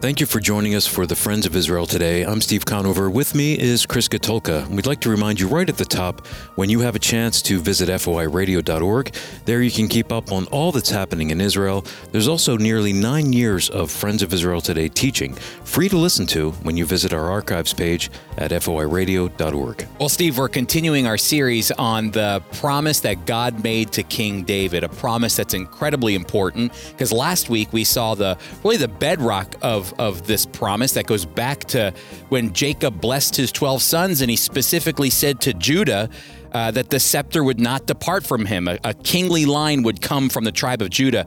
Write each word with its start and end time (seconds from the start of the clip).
Thank 0.00 0.18
you 0.18 0.24
for 0.24 0.40
joining 0.40 0.74
us 0.74 0.86
for 0.86 1.04
the 1.04 1.14
Friends 1.14 1.44
of 1.44 1.54
Israel 1.54 1.84
today. 1.84 2.22
I'm 2.22 2.40
Steve 2.40 2.64
Conover. 2.64 3.10
With 3.10 3.34
me 3.34 3.58
is 3.58 3.84
Chris 3.84 4.08
Katulka. 4.08 4.66
We'd 4.68 4.86
like 4.86 5.02
to 5.02 5.10
remind 5.10 5.38
you 5.38 5.46
right 5.46 5.68
at 5.68 5.76
the 5.76 5.84
top 5.84 6.26
when 6.54 6.70
you 6.70 6.80
have 6.80 6.96
a 6.96 6.98
chance 6.98 7.42
to 7.42 7.60
visit 7.60 7.90
foiradio.org. 7.90 9.14
There 9.44 9.60
you 9.60 9.70
can 9.70 9.88
keep 9.88 10.10
up 10.10 10.32
on 10.32 10.46
all 10.46 10.72
that's 10.72 10.88
happening 10.88 11.28
in 11.28 11.38
Israel. 11.42 11.84
There's 12.12 12.28
also 12.28 12.56
nearly 12.56 12.94
nine 12.94 13.34
years 13.34 13.68
of 13.68 13.90
Friends 13.90 14.22
of 14.22 14.32
Israel 14.32 14.62
Today 14.62 14.88
teaching, 14.88 15.36
free 15.70 15.88
to 15.88 15.96
listen 15.96 16.26
to 16.26 16.50
when 16.64 16.76
you 16.76 16.84
visit 16.84 17.12
our 17.12 17.30
archives 17.30 17.72
page 17.72 18.10
at 18.36 18.50
foiradio.org. 18.50 19.86
Well, 20.00 20.08
Steve, 20.08 20.36
we're 20.36 20.48
continuing 20.48 21.06
our 21.06 21.16
series 21.16 21.70
on 21.70 22.10
the 22.10 22.42
promise 22.54 22.98
that 23.00 23.24
God 23.24 23.62
made 23.62 23.92
to 23.92 24.02
King 24.02 24.42
David, 24.42 24.82
a 24.82 24.88
promise 24.88 25.36
that's 25.36 25.54
incredibly 25.54 26.16
important 26.16 26.72
because 26.90 27.12
last 27.12 27.48
week 27.48 27.72
we 27.72 27.84
saw 27.84 28.16
the 28.16 28.36
really 28.64 28.78
the 28.78 28.88
bedrock 28.88 29.54
of 29.62 29.94
of 30.00 30.26
this 30.26 30.44
promise 30.44 30.92
that 30.94 31.06
goes 31.06 31.24
back 31.24 31.60
to 31.66 31.94
when 32.30 32.52
Jacob 32.52 33.00
blessed 33.00 33.36
his 33.36 33.52
12 33.52 33.80
sons 33.80 34.20
and 34.22 34.30
he 34.30 34.36
specifically 34.36 35.08
said 35.08 35.40
to 35.42 35.54
Judah 35.54 36.10
uh, 36.52 36.72
that 36.72 36.90
the 36.90 36.98
scepter 36.98 37.44
would 37.44 37.60
not 37.60 37.86
depart 37.86 38.26
from 38.26 38.44
him. 38.44 38.66
A, 38.66 38.78
a 38.82 38.94
kingly 38.94 39.46
line 39.46 39.84
would 39.84 40.00
come 40.00 40.28
from 40.28 40.42
the 40.42 40.52
tribe 40.52 40.82
of 40.82 40.90
Judah. 40.90 41.26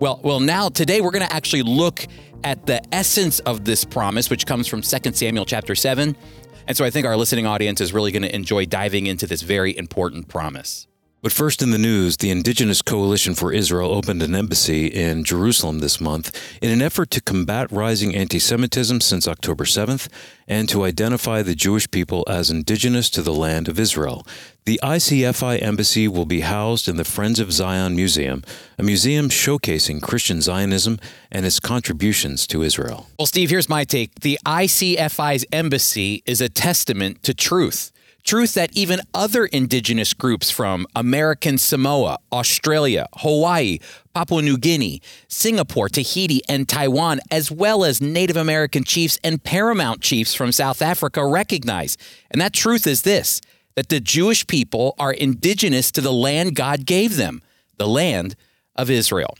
Well, 0.00 0.20
well, 0.24 0.40
now 0.40 0.68
today 0.68 1.00
we're 1.00 1.12
going 1.12 1.26
to 1.26 1.32
actually 1.32 1.62
look 1.62 2.04
at 2.42 2.66
the 2.66 2.82
essence 2.92 3.38
of 3.40 3.64
this 3.64 3.84
promise, 3.84 4.28
which 4.28 4.44
comes 4.44 4.66
from 4.66 4.82
2 4.82 5.12
Samuel 5.12 5.46
chapter 5.46 5.74
7. 5.74 6.16
And 6.66 6.76
so 6.76 6.84
I 6.84 6.90
think 6.90 7.06
our 7.06 7.16
listening 7.16 7.46
audience 7.46 7.80
is 7.80 7.92
really 7.92 8.10
going 8.10 8.22
to 8.22 8.34
enjoy 8.34 8.66
diving 8.66 9.06
into 9.06 9.26
this 9.26 9.42
very 9.42 9.76
important 9.76 10.28
promise. 10.28 10.88
But 11.24 11.32
first 11.32 11.62
in 11.62 11.70
the 11.70 11.78
news, 11.78 12.18
the 12.18 12.30
Indigenous 12.30 12.82
Coalition 12.82 13.34
for 13.34 13.50
Israel 13.50 13.92
opened 13.92 14.22
an 14.22 14.34
embassy 14.34 14.88
in 14.88 15.24
Jerusalem 15.24 15.78
this 15.78 15.98
month 15.98 16.38
in 16.60 16.70
an 16.70 16.82
effort 16.82 17.10
to 17.12 17.22
combat 17.22 17.72
rising 17.72 18.14
anti 18.14 18.38
Semitism 18.38 19.00
since 19.00 19.26
October 19.26 19.64
7th 19.64 20.08
and 20.46 20.68
to 20.68 20.84
identify 20.84 21.40
the 21.40 21.54
Jewish 21.54 21.90
people 21.90 22.26
as 22.28 22.50
indigenous 22.50 23.08
to 23.08 23.22
the 23.22 23.32
land 23.32 23.68
of 23.68 23.80
Israel. 23.80 24.26
The 24.66 24.78
ICFI 24.82 25.62
embassy 25.62 26.06
will 26.08 26.26
be 26.26 26.40
housed 26.40 26.88
in 26.88 26.98
the 26.98 27.04
Friends 27.04 27.40
of 27.40 27.52
Zion 27.52 27.96
Museum, 27.96 28.42
a 28.78 28.82
museum 28.82 29.30
showcasing 29.30 30.02
Christian 30.02 30.42
Zionism 30.42 31.00
and 31.32 31.46
its 31.46 31.58
contributions 31.58 32.46
to 32.48 32.62
Israel. 32.62 33.06
Well, 33.18 33.24
Steve, 33.24 33.48
here's 33.48 33.70
my 33.70 33.84
take. 33.84 34.20
The 34.20 34.38
ICFI's 34.44 35.46
embassy 35.52 36.22
is 36.26 36.42
a 36.42 36.50
testament 36.50 37.22
to 37.22 37.32
truth 37.32 37.92
truth 38.24 38.54
that 38.54 38.74
even 38.76 39.00
other 39.12 39.46
indigenous 39.46 40.14
groups 40.14 40.50
from 40.50 40.86
American 40.96 41.58
Samoa, 41.58 42.18
Australia, 42.32 43.06
Hawaii, 43.18 43.78
Papua 44.14 44.42
New 44.42 44.58
Guinea, 44.58 45.00
Singapore, 45.28 45.88
Tahiti, 45.88 46.40
and 46.48 46.68
Taiwan, 46.68 47.20
as 47.30 47.50
well 47.50 47.84
as 47.84 48.00
Native 48.00 48.36
American 48.36 48.82
chiefs 48.82 49.18
and 49.22 49.42
paramount 49.42 50.00
chiefs 50.00 50.34
from 50.34 50.50
South 50.50 50.82
Africa, 50.82 51.24
recognize. 51.24 51.96
And 52.30 52.40
that 52.40 52.52
truth 52.52 52.86
is 52.86 53.02
this 53.02 53.40
that 53.76 53.88
the 53.88 54.00
Jewish 54.00 54.46
people 54.46 54.94
are 54.98 55.12
indigenous 55.12 55.90
to 55.90 56.00
the 56.00 56.12
land 56.12 56.54
God 56.54 56.86
gave 56.86 57.16
them, 57.16 57.42
the 57.76 57.88
land 57.88 58.36
of 58.76 58.88
Israel. 58.88 59.36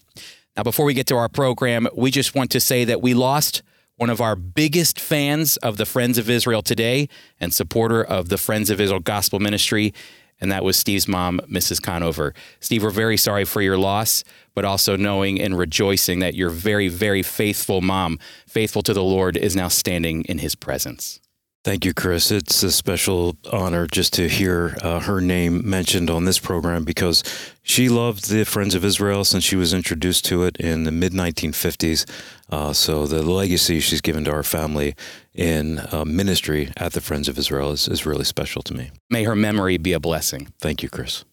Now, 0.57 0.65
before 0.65 0.85
we 0.87 0.95
get 0.95 1.07
to 1.09 1.17
our 1.17 1.29
program, 1.29 1.89
we 1.97 2.11
just 2.11 2.35
want 2.35 2.51
to 2.51 2.61
say 2.61 2.85
that 2.85 3.01
we 3.01 3.15
lost 3.15 3.63
one 3.97 4.11
of 4.11 4.21
our 4.21 4.35
biggest 4.35 4.99
fans 4.99 5.57
of 5.59 5.77
the 5.77 5.87
Friends 5.87 6.19
of 6.19 6.29
Israel 6.29 6.63
today 6.63 7.09
and 7.39 7.55
supporter 7.55 8.03
of 8.03 8.29
the 8.29 8.39
Friends 8.39 8.71
of 8.71 8.81
Israel 8.81 9.01
Gospel 9.01 9.39
Ministry. 9.39 9.95
And 10.41 10.51
that 10.51 10.65
was 10.65 10.77
Steve's 10.77 11.07
mom, 11.07 11.41
Mrs. 11.49 11.81
Conover. 11.81 12.35
Steve, 12.59 12.83
we're 12.83 12.91
very 12.91 13.17
sorry 13.17 13.45
for 13.45 13.63
your 13.63 13.79
loss, 13.79 14.25
but 14.53 14.65
also 14.65 14.97
knowing 14.97 15.41
and 15.41 15.57
rejoicing 15.57 16.19
that 16.19 16.35
your 16.35 16.51
very, 16.51 16.89
very 16.89 17.23
faithful 17.23 17.81
mom, 17.81 18.19
faithful 18.47 18.83
to 18.83 18.93
the 18.93 19.05
Lord, 19.05 19.37
is 19.37 19.55
now 19.55 19.69
standing 19.69 20.25
in 20.25 20.39
his 20.39 20.57
presence. 20.57 21.21
Thank 21.65 21.87
you, 21.87 21.95
Chris. 21.95 22.31
It's 22.31 22.63
a 22.63 22.71
special 22.71 23.39
honor 23.51 23.87
just 23.87 24.13
to 24.15 24.29
hear 24.29 24.77
uh, 24.83 25.01
her 25.01 25.23
name 25.23 25.67
mentioned 25.67 26.11
on 26.11 26.27
this 26.27 26.39
program 26.39 26.85
because 26.85 27.25
she 27.63 27.89
loved 27.89 28.29
the 28.29 28.45
Friends 28.45 28.75
of 28.75 28.85
Israel 28.85 29.25
since 29.25 29.45
she 29.45 29.57
was 29.57 29.73
introduced 29.73 30.27
to 30.27 30.45
it 30.45 30.59
in 30.59 30.85
the 30.85 30.93
mid 30.93 31.15
1950s. 31.15 32.05
Uh, 32.51 32.75
so 32.75 33.07
the 33.07 33.23
legacy 33.23 33.81
she's 33.81 34.03
given 34.03 34.25
to 34.25 34.31
our 34.31 34.43
family 34.43 34.95
in 35.33 35.79
uh, 35.91 36.05
ministry 36.05 36.71
at 36.77 36.93
the 36.93 37.01
Friends 37.01 37.29
of 37.31 37.39
Israel 37.39 37.73
is, 37.73 37.89
is 37.89 38.05
really 38.05 38.25
special 38.25 38.61
to 38.61 38.75
me. 38.75 38.91
May 39.09 39.25
her 39.25 39.35
memory 39.35 39.79
be 39.79 39.95
a 39.95 40.01
blessing. 40.01 40.53
Thank 40.61 40.83
you, 40.83 40.91
Chris. 40.91 41.25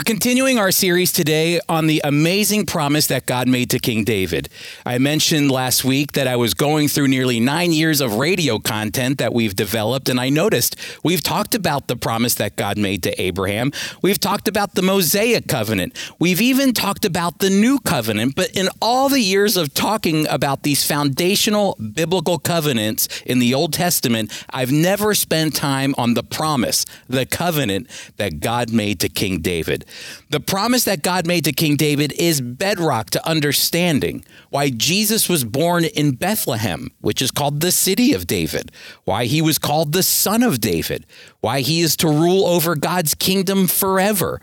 We're 0.00 0.04
continuing 0.04 0.58
our 0.58 0.70
series 0.70 1.12
today 1.12 1.60
on 1.68 1.86
the 1.86 2.00
amazing 2.02 2.64
promise 2.64 3.08
that 3.08 3.26
God 3.26 3.46
made 3.46 3.68
to 3.68 3.78
King 3.78 4.02
David. 4.02 4.48
I 4.86 4.96
mentioned 4.96 5.50
last 5.50 5.84
week 5.84 6.12
that 6.12 6.26
I 6.26 6.36
was 6.36 6.54
going 6.54 6.88
through 6.88 7.08
nearly 7.08 7.38
nine 7.38 7.70
years 7.70 8.00
of 8.00 8.14
radio 8.14 8.58
content 8.58 9.18
that 9.18 9.34
we've 9.34 9.54
developed, 9.54 10.08
and 10.08 10.18
I 10.18 10.30
noticed 10.30 10.76
we've 11.04 11.22
talked 11.22 11.54
about 11.54 11.86
the 11.86 11.96
promise 11.96 12.32
that 12.36 12.56
God 12.56 12.78
made 12.78 13.02
to 13.02 13.20
Abraham. 13.20 13.72
We've 14.00 14.18
talked 14.18 14.48
about 14.48 14.74
the 14.74 14.80
Mosaic 14.80 15.46
covenant. 15.48 15.94
We've 16.18 16.40
even 16.40 16.72
talked 16.72 17.04
about 17.04 17.40
the 17.40 17.50
new 17.50 17.78
covenant. 17.80 18.36
But 18.36 18.56
in 18.56 18.70
all 18.80 19.10
the 19.10 19.20
years 19.20 19.58
of 19.58 19.74
talking 19.74 20.26
about 20.28 20.62
these 20.62 20.82
foundational 20.82 21.74
biblical 21.74 22.38
covenants 22.38 23.06
in 23.26 23.38
the 23.38 23.52
Old 23.52 23.74
Testament, 23.74 24.32
I've 24.48 24.72
never 24.72 25.12
spent 25.12 25.54
time 25.54 25.94
on 25.98 26.14
the 26.14 26.22
promise, 26.22 26.86
the 27.06 27.26
covenant 27.26 27.86
that 28.16 28.40
God 28.40 28.72
made 28.72 28.98
to 29.00 29.10
King 29.10 29.40
David. 29.40 29.84
The 30.30 30.40
promise 30.40 30.84
that 30.84 31.02
God 31.02 31.26
made 31.26 31.44
to 31.44 31.52
King 31.52 31.76
David 31.76 32.12
is 32.12 32.40
bedrock 32.40 33.10
to 33.10 33.28
understanding 33.28 34.24
why 34.50 34.70
Jesus 34.70 35.28
was 35.28 35.44
born 35.44 35.84
in 35.84 36.12
Bethlehem, 36.12 36.90
which 37.00 37.22
is 37.22 37.30
called 37.30 37.60
the 37.60 37.72
city 37.72 38.12
of 38.12 38.26
David, 38.26 38.72
why 39.04 39.24
he 39.24 39.42
was 39.42 39.58
called 39.58 39.92
the 39.92 40.02
son 40.02 40.42
of 40.42 40.60
David, 40.60 41.06
why 41.40 41.60
he 41.60 41.80
is 41.80 41.96
to 41.96 42.08
rule 42.08 42.46
over 42.46 42.74
God's 42.74 43.14
kingdom 43.14 43.66
forever. 43.66 44.40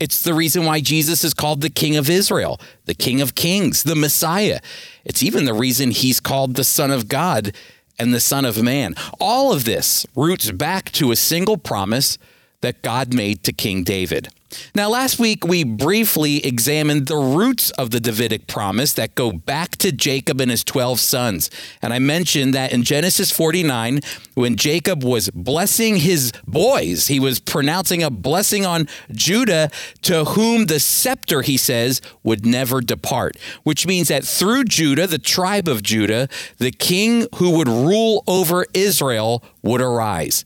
It's 0.00 0.22
the 0.22 0.34
reason 0.34 0.64
why 0.64 0.80
Jesus 0.80 1.24
is 1.24 1.34
called 1.34 1.60
the 1.60 1.70
King 1.70 1.96
of 1.96 2.08
Israel, 2.08 2.60
the 2.84 2.94
King 2.94 3.20
of 3.20 3.34
Kings, 3.34 3.82
the 3.82 3.96
Messiah. 3.96 4.60
It's 5.04 5.22
even 5.22 5.44
the 5.44 5.54
reason 5.54 5.90
he's 5.90 6.20
called 6.20 6.54
the 6.54 6.64
Son 6.64 6.90
of 6.92 7.08
God 7.08 7.52
and 7.98 8.14
the 8.14 8.20
Son 8.20 8.44
of 8.44 8.62
Man. 8.62 8.94
All 9.18 9.52
of 9.52 9.64
this 9.64 10.06
roots 10.14 10.52
back 10.52 10.92
to 10.92 11.10
a 11.10 11.16
single 11.16 11.56
promise 11.56 12.16
that 12.60 12.82
God 12.82 13.14
made 13.14 13.42
to 13.44 13.52
King 13.52 13.84
David. 13.84 14.28
Now, 14.74 14.88
last 14.88 15.18
week 15.18 15.44
we 15.46 15.62
briefly 15.62 16.44
examined 16.44 17.06
the 17.06 17.16
roots 17.16 17.70
of 17.72 17.90
the 17.90 18.00
Davidic 18.00 18.46
promise 18.46 18.94
that 18.94 19.14
go 19.14 19.30
back 19.30 19.76
to 19.76 19.92
Jacob 19.92 20.40
and 20.40 20.50
his 20.50 20.64
12 20.64 20.98
sons. 21.00 21.50
And 21.82 21.92
I 21.92 21.98
mentioned 21.98 22.54
that 22.54 22.72
in 22.72 22.82
Genesis 22.82 23.30
49, 23.30 24.00
when 24.34 24.56
Jacob 24.56 25.04
was 25.04 25.28
blessing 25.30 25.96
his 25.98 26.32
boys, 26.46 27.08
he 27.08 27.20
was 27.20 27.40
pronouncing 27.40 28.02
a 28.02 28.10
blessing 28.10 28.64
on 28.64 28.88
Judah, 29.12 29.70
to 30.02 30.24
whom 30.24 30.66
the 30.66 30.80
scepter, 30.80 31.42
he 31.42 31.58
says, 31.58 32.00
would 32.22 32.46
never 32.46 32.80
depart, 32.80 33.36
which 33.64 33.86
means 33.86 34.08
that 34.08 34.24
through 34.24 34.64
Judah, 34.64 35.06
the 35.06 35.18
tribe 35.18 35.68
of 35.68 35.82
Judah, 35.82 36.26
the 36.56 36.70
king 36.70 37.26
who 37.34 37.50
would 37.50 37.68
rule 37.68 38.24
over 38.26 38.64
Israel 38.72 39.44
would 39.62 39.82
arise. 39.82 40.44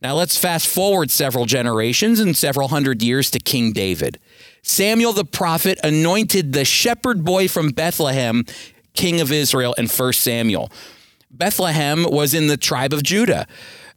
Now 0.00 0.14
let's 0.14 0.36
fast 0.36 0.68
forward 0.68 1.10
several 1.10 1.44
generations 1.44 2.20
and 2.20 2.36
several 2.36 2.68
hundred 2.68 3.02
years 3.02 3.30
to 3.32 3.40
King 3.40 3.72
David. 3.72 4.18
Samuel 4.62 5.12
the 5.12 5.24
prophet 5.24 5.78
anointed 5.82 6.52
the 6.52 6.64
shepherd 6.64 7.24
boy 7.24 7.48
from 7.48 7.70
Bethlehem 7.70 8.44
king 8.94 9.20
of 9.20 9.32
Israel 9.32 9.74
in 9.76 9.86
1 9.88 10.12
Samuel. 10.12 10.70
Bethlehem 11.30 12.04
was 12.04 12.32
in 12.32 12.46
the 12.46 12.56
tribe 12.56 12.92
of 12.92 13.02
Judah. 13.02 13.46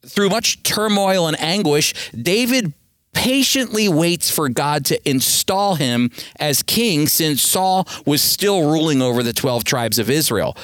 Through 0.05 0.29
much 0.29 0.63
turmoil 0.63 1.27
and 1.27 1.39
anguish, 1.39 1.93
David 2.11 2.73
patiently 3.13 3.87
waits 3.87 4.31
for 4.31 4.49
God 4.49 4.85
to 4.85 5.09
install 5.09 5.75
him 5.75 6.09
as 6.39 6.63
king 6.63 7.07
since 7.07 7.41
Saul 7.41 7.87
was 8.05 8.21
still 8.21 8.69
ruling 8.71 9.01
over 9.01 9.21
the 9.21 9.33
12 9.33 9.63
tribes 9.63 9.99
of 9.99 10.09
Israel. 10.09 10.55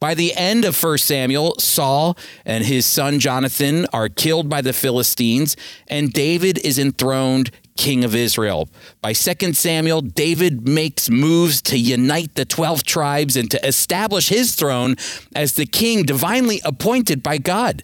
By 0.00 0.14
the 0.14 0.34
end 0.34 0.64
of 0.64 0.82
1 0.82 0.96
Samuel, 0.96 1.56
Saul 1.58 2.16
and 2.46 2.64
his 2.64 2.86
son 2.86 3.20
Jonathan 3.20 3.86
are 3.92 4.08
killed 4.08 4.48
by 4.48 4.62
the 4.62 4.72
Philistines, 4.72 5.58
and 5.88 6.10
David 6.10 6.56
is 6.64 6.78
enthroned 6.78 7.50
king 7.76 8.02
of 8.02 8.14
Israel. 8.14 8.70
By 9.02 9.12
2 9.12 9.52
Samuel, 9.52 10.00
David 10.00 10.66
makes 10.66 11.10
moves 11.10 11.60
to 11.62 11.78
unite 11.78 12.34
the 12.34 12.46
12 12.46 12.82
tribes 12.82 13.36
and 13.36 13.50
to 13.50 13.66
establish 13.66 14.30
his 14.30 14.54
throne 14.54 14.96
as 15.34 15.52
the 15.52 15.66
king 15.66 16.04
divinely 16.04 16.62
appointed 16.64 17.22
by 17.22 17.36
God. 17.36 17.82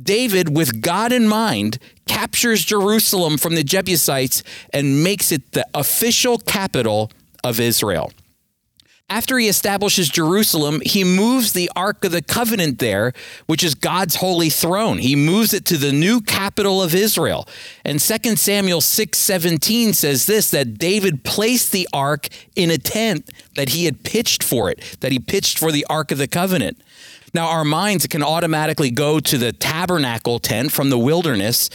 David, 0.00 0.56
with 0.56 0.80
God 0.80 1.10
in 1.10 1.26
mind, 1.26 1.78
captures 2.06 2.64
Jerusalem 2.64 3.38
from 3.38 3.56
the 3.56 3.64
Jebusites 3.64 4.44
and 4.72 5.02
makes 5.02 5.32
it 5.32 5.50
the 5.50 5.66
official 5.74 6.38
capital 6.38 7.10
of 7.42 7.58
Israel. 7.58 8.12
After 9.08 9.38
he 9.38 9.46
establishes 9.46 10.08
Jerusalem, 10.08 10.82
he 10.84 11.04
moves 11.04 11.52
the 11.52 11.70
Ark 11.76 12.04
of 12.04 12.10
the 12.10 12.22
Covenant 12.22 12.80
there, 12.80 13.12
which 13.46 13.62
is 13.62 13.76
God's 13.76 14.16
holy 14.16 14.50
throne. 14.50 14.98
He 14.98 15.14
moves 15.14 15.54
it 15.54 15.64
to 15.66 15.76
the 15.76 15.92
new 15.92 16.20
capital 16.20 16.82
of 16.82 16.92
Israel. 16.92 17.46
And 17.84 18.00
2 18.00 18.36
Samuel 18.36 18.80
6:17 18.80 19.94
says 19.94 20.26
this 20.26 20.50
that 20.50 20.76
David 20.76 21.22
placed 21.22 21.70
the 21.70 21.88
ark 21.92 22.28
in 22.56 22.68
a 22.68 22.78
tent 22.78 23.30
that 23.54 23.68
he 23.68 23.84
had 23.84 24.02
pitched 24.02 24.42
for 24.42 24.70
it, 24.70 24.80
that 24.98 25.12
he 25.12 25.20
pitched 25.20 25.56
for 25.56 25.70
the 25.70 25.86
Ark 25.88 26.10
of 26.10 26.18
the 26.18 26.26
Covenant. 26.26 26.82
Now 27.32 27.46
our 27.46 27.64
minds 27.64 28.08
can 28.08 28.24
automatically 28.24 28.90
go 28.90 29.20
to 29.20 29.38
the 29.38 29.52
tabernacle 29.52 30.40
tent 30.40 30.72
from 30.72 30.90
the 30.90 30.98
wilderness. 30.98 31.70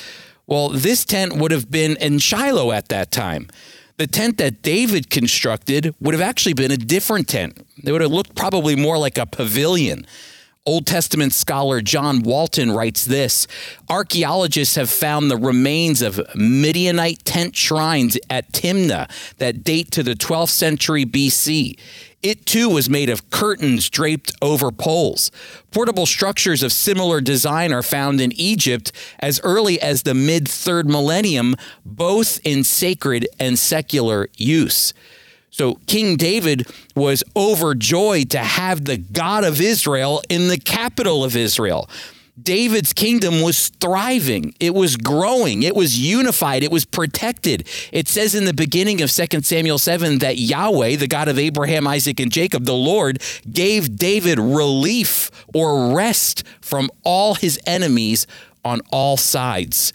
Well, 0.47 0.67
this 0.67 1.05
tent 1.05 1.37
would 1.37 1.51
have 1.51 1.71
been 1.71 1.95
in 1.95 2.19
Shiloh 2.19 2.73
at 2.73 2.89
that 2.89 3.09
time. 3.09 3.47
The 4.01 4.07
tent 4.07 4.39
that 4.39 4.63
David 4.63 5.11
constructed 5.11 5.93
would 6.01 6.15
have 6.15 6.23
actually 6.23 6.53
been 6.53 6.71
a 6.71 6.75
different 6.75 7.27
tent. 7.27 7.63
It 7.83 7.91
would 7.91 8.01
have 8.01 8.09
looked 8.09 8.33
probably 8.33 8.75
more 8.75 8.97
like 8.97 9.19
a 9.19 9.27
pavilion. 9.27 10.07
Old 10.67 10.85
Testament 10.85 11.33
scholar 11.33 11.81
John 11.81 12.21
Walton 12.21 12.71
writes 12.71 13.03
this 13.03 13.47
Archaeologists 13.89 14.75
have 14.75 14.91
found 14.91 15.31
the 15.31 15.37
remains 15.37 16.03
of 16.03 16.21
Midianite 16.35 17.25
tent 17.25 17.55
shrines 17.55 18.15
at 18.29 18.51
Timnah 18.51 19.09
that 19.37 19.63
date 19.63 19.89
to 19.89 20.03
the 20.03 20.13
12th 20.13 20.49
century 20.49 21.03
BC. 21.03 21.79
It 22.21 22.45
too 22.45 22.69
was 22.69 22.91
made 22.91 23.09
of 23.09 23.31
curtains 23.31 23.89
draped 23.89 24.33
over 24.39 24.71
poles. 24.71 25.31
Portable 25.71 26.05
structures 26.05 26.61
of 26.61 26.71
similar 26.71 27.21
design 27.21 27.73
are 27.73 27.81
found 27.81 28.21
in 28.21 28.31
Egypt 28.33 28.91
as 29.17 29.41
early 29.43 29.81
as 29.81 30.03
the 30.03 30.13
mid 30.13 30.47
third 30.47 30.87
millennium, 30.87 31.55
both 31.83 32.39
in 32.43 32.63
sacred 32.63 33.27
and 33.39 33.57
secular 33.57 34.27
use. 34.37 34.93
So 35.51 35.75
King 35.85 36.15
David 36.15 36.67
was 36.95 37.23
overjoyed 37.35 38.31
to 38.31 38.39
have 38.39 38.85
the 38.85 38.97
God 38.97 39.43
of 39.43 39.61
Israel 39.61 40.23
in 40.29 40.47
the 40.47 40.57
capital 40.57 41.23
of 41.23 41.35
Israel. 41.35 41.89
David's 42.41 42.93
kingdom 42.93 43.41
was 43.41 43.69
thriving. 43.69 44.55
It 44.59 44.73
was 44.73 44.95
growing. 44.95 45.63
It 45.63 45.75
was 45.75 45.99
unified. 45.99 46.63
It 46.63 46.71
was 46.71 46.85
protected. 46.85 47.67
It 47.91 48.07
says 48.07 48.33
in 48.33 48.45
the 48.45 48.53
beginning 48.53 49.01
of 49.01 49.11
2 49.11 49.41
Samuel 49.41 49.77
7 49.77 50.19
that 50.19 50.37
Yahweh, 50.37 50.95
the 50.95 51.07
God 51.07 51.27
of 51.27 51.37
Abraham, 51.37 51.85
Isaac, 51.85 52.19
and 52.19 52.31
Jacob, 52.31 52.63
the 52.63 52.73
Lord, 52.73 53.21
gave 53.51 53.97
David 53.97 54.39
relief 54.39 55.29
or 55.53 55.93
rest 55.93 56.43
from 56.61 56.89
all 57.03 57.35
his 57.35 57.59
enemies 57.67 58.25
on 58.63 58.81
all 58.91 59.17
sides. 59.17 59.91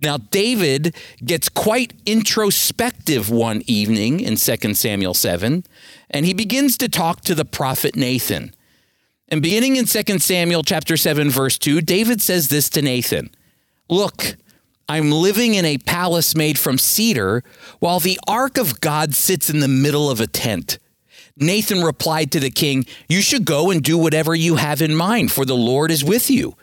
Now, 0.00 0.18
David 0.18 0.94
gets 1.24 1.48
quite 1.48 1.94
introspective 2.04 3.30
one 3.30 3.62
evening 3.66 4.20
in 4.20 4.36
2 4.36 4.74
Samuel 4.74 5.14
7, 5.14 5.64
and 6.10 6.26
he 6.26 6.34
begins 6.34 6.76
to 6.78 6.88
talk 6.88 7.22
to 7.22 7.34
the 7.34 7.46
prophet 7.46 7.96
Nathan. 7.96 8.54
And 9.28 9.42
beginning 9.42 9.76
in 9.76 9.86
2 9.86 10.18
Samuel 10.18 10.62
chapter 10.62 10.96
7 10.96 11.30
verse 11.30 11.58
2, 11.58 11.80
David 11.80 12.20
says 12.20 12.48
this 12.48 12.68
to 12.70 12.82
Nathan. 12.82 13.30
Look, 13.88 14.36
I'm 14.88 15.10
living 15.10 15.54
in 15.54 15.64
a 15.64 15.78
palace 15.78 16.36
made 16.36 16.58
from 16.58 16.78
cedar 16.78 17.42
while 17.80 17.98
the 17.98 18.20
ark 18.28 18.58
of 18.58 18.80
God 18.80 19.14
sits 19.14 19.50
in 19.50 19.60
the 19.60 19.66
middle 19.66 20.10
of 20.10 20.20
a 20.20 20.26
tent. 20.26 20.78
Nathan 21.36 21.82
replied 21.82 22.30
to 22.32 22.40
the 22.40 22.50
king, 22.50 22.86
"You 23.08 23.20
should 23.20 23.44
go 23.44 23.70
and 23.70 23.82
do 23.82 23.98
whatever 23.98 24.34
you 24.34 24.56
have 24.56 24.80
in 24.80 24.94
mind, 24.94 25.32
for 25.32 25.44
the 25.44 25.56
Lord 25.56 25.90
is 25.90 26.04
with 26.04 26.30
you." 26.30 26.56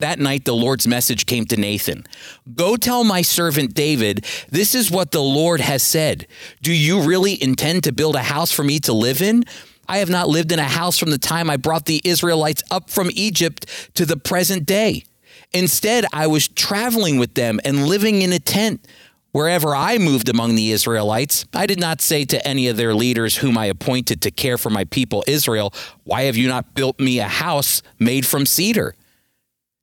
That 0.00 0.18
night, 0.18 0.46
the 0.46 0.54
Lord's 0.54 0.86
message 0.86 1.26
came 1.26 1.44
to 1.46 1.56
Nathan 1.56 2.06
Go 2.54 2.76
tell 2.76 3.04
my 3.04 3.22
servant 3.22 3.74
David, 3.74 4.24
this 4.48 4.74
is 4.74 4.90
what 4.90 5.12
the 5.12 5.22
Lord 5.22 5.60
has 5.60 5.82
said. 5.82 6.26
Do 6.62 6.72
you 6.72 7.02
really 7.02 7.40
intend 7.40 7.84
to 7.84 7.92
build 7.92 8.16
a 8.16 8.22
house 8.22 8.50
for 8.50 8.64
me 8.64 8.80
to 8.80 8.92
live 8.92 9.22
in? 9.22 9.44
I 9.86 9.98
have 9.98 10.08
not 10.08 10.28
lived 10.28 10.52
in 10.52 10.58
a 10.58 10.64
house 10.64 10.98
from 10.98 11.10
the 11.10 11.18
time 11.18 11.50
I 11.50 11.56
brought 11.56 11.84
the 11.84 12.00
Israelites 12.04 12.62
up 12.70 12.88
from 12.90 13.10
Egypt 13.12 13.66
to 13.94 14.06
the 14.06 14.16
present 14.16 14.64
day. 14.64 15.04
Instead, 15.52 16.06
I 16.12 16.28
was 16.28 16.48
traveling 16.48 17.18
with 17.18 17.34
them 17.34 17.60
and 17.64 17.86
living 17.86 18.22
in 18.22 18.32
a 18.32 18.38
tent. 18.38 18.86
Wherever 19.32 19.76
I 19.76 19.98
moved 19.98 20.28
among 20.28 20.54
the 20.54 20.72
Israelites, 20.72 21.44
I 21.52 21.66
did 21.66 21.78
not 21.78 22.00
say 22.00 22.24
to 22.24 22.46
any 22.46 22.68
of 22.68 22.76
their 22.76 22.94
leaders 22.94 23.36
whom 23.36 23.58
I 23.58 23.66
appointed 23.66 24.22
to 24.22 24.30
care 24.30 24.58
for 24.58 24.70
my 24.70 24.84
people 24.84 25.22
Israel, 25.26 25.74
Why 26.04 26.22
have 26.22 26.36
you 26.36 26.48
not 26.48 26.74
built 26.74 26.98
me 26.98 27.18
a 27.18 27.28
house 27.28 27.82
made 27.98 28.26
from 28.26 28.46
cedar? 28.46 28.94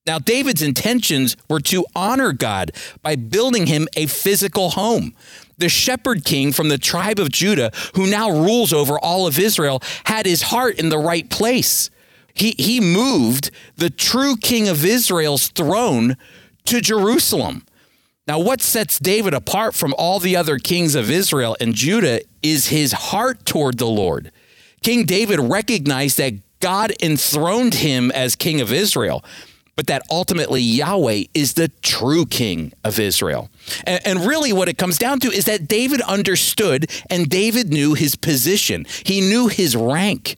Now, 0.07 0.19
David's 0.19 0.61
intentions 0.61 1.35
were 1.49 1.59
to 1.59 1.85
honor 1.93 2.31
God 2.31 2.71
by 3.03 3.17
building 3.17 3.67
him 3.67 3.89
a 3.95 4.07
physical 4.07 4.71
home 4.71 5.13
the 5.57 5.69
shepherd 5.69 6.23
king 6.23 6.51
from 6.51 6.69
the 6.69 6.77
tribe 6.77 7.19
of 7.19 7.31
Judah, 7.31 7.71
who 7.95 8.05
now 8.07 8.29
rules 8.29 8.71
over 8.71 8.99
all 8.99 9.25
of 9.25 9.39
Israel, 9.39 9.81
had 10.05 10.27
his 10.27 10.43
heart 10.43 10.79
in 10.79 10.89
the 10.89 10.99
right 10.99 11.27
place. 11.29 11.89
He, 12.33 12.53
he 12.59 12.79
moved 12.79 13.49
the 13.75 13.89
true 13.89 14.37
king 14.37 14.67
of 14.67 14.85
Israel's 14.85 15.47
throne 15.47 16.15
to 16.65 16.79
Jerusalem. 16.79 17.65
Now, 18.27 18.39
what 18.39 18.61
sets 18.61 18.99
David 18.99 19.33
apart 19.33 19.73
from 19.73 19.95
all 19.97 20.19
the 20.19 20.35
other 20.35 20.59
kings 20.59 20.93
of 20.93 21.09
Israel 21.09 21.57
and 21.59 21.73
Judah 21.73 22.21
is 22.43 22.67
his 22.67 22.91
heart 22.91 23.45
toward 23.45 23.79
the 23.79 23.87
Lord. 23.87 24.31
King 24.83 25.05
David 25.05 25.39
recognized 25.39 26.17
that 26.19 26.33
God 26.59 26.93
enthroned 27.01 27.75
him 27.75 28.11
as 28.11 28.35
king 28.35 28.61
of 28.61 28.71
Israel 28.71 29.23
but 29.77 29.87
that 29.87 30.01
ultimately 30.11 30.59
Yahweh 30.59 31.23
is 31.33 31.53
the 31.53 31.69
true 31.81 32.25
king 32.25 32.73
of 32.83 32.99
Israel. 32.99 33.49
And, 33.85 34.05
and, 34.05 34.25
really, 34.25 34.51
what 34.51 34.67
it 34.67 34.77
comes 34.77 34.97
down 34.97 35.19
to 35.21 35.31
is 35.31 35.45
that 35.45 35.67
David 35.67 36.01
understood 36.01 36.91
and 37.09 37.29
David 37.29 37.69
knew 37.69 37.93
his 37.93 38.17
position, 38.17 38.85
he 39.05 39.21
knew 39.21 39.47
his 39.47 39.77
rank. 39.77 40.35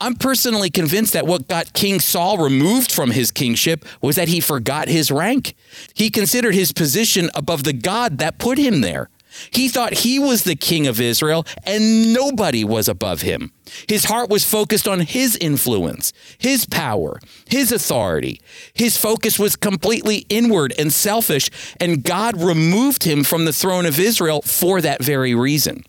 I'm 0.00 0.14
personally 0.14 0.70
convinced 0.70 1.12
that 1.12 1.26
what 1.26 1.48
got 1.48 1.72
King 1.72 1.98
Saul 1.98 2.38
removed 2.38 2.92
from 2.92 3.10
his 3.10 3.32
kingship 3.32 3.84
was 4.00 4.14
that 4.14 4.28
he 4.28 4.40
forgot 4.40 4.86
his 4.86 5.10
rank. 5.10 5.54
He 5.92 6.08
considered 6.08 6.54
his 6.54 6.72
position 6.72 7.30
above 7.34 7.64
the 7.64 7.72
God 7.72 8.18
that 8.18 8.38
put 8.38 8.58
him 8.58 8.80
there. 8.80 9.10
He 9.50 9.68
thought 9.68 9.94
he 9.94 10.18
was 10.18 10.44
the 10.44 10.56
king 10.56 10.86
of 10.86 11.00
Israel 11.00 11.46
and 11.64 12.12
nobody 12.12 12.64
was 12.64 12.88
above 12.88 13.22
him. 13.22 13.52
His 13.88 14.04
heart 14.04 14.30
was 14.30 14.44
focused 14.44 14.88
on 14.88 15.00
his 15.00 15.36
influence, 15.36 16.12
his 16.38 16.64
power, 16.64 17.20
his 17.46 17.70
authority. 17.72 18.40
His 18.74 18.96
focus 18.96 19.38
was 19.38 19.56
completely 19.56 20.26
inward 20.28 20.72
and 20.78 20.92
selfish, 20.92 21.50
and 21.78 22.02
God 22.02 22.40
removed 22.40 23.04
him 23.04 23.24
from 23.24 23.44
the 23.44 23.52
throne 23.52 23.84
of 23.84 23.98
Israel 23.98 24.40
for 24.42 24.80
that 24.80 25.02
very 25.02 25.34
reason. 25.34 25.84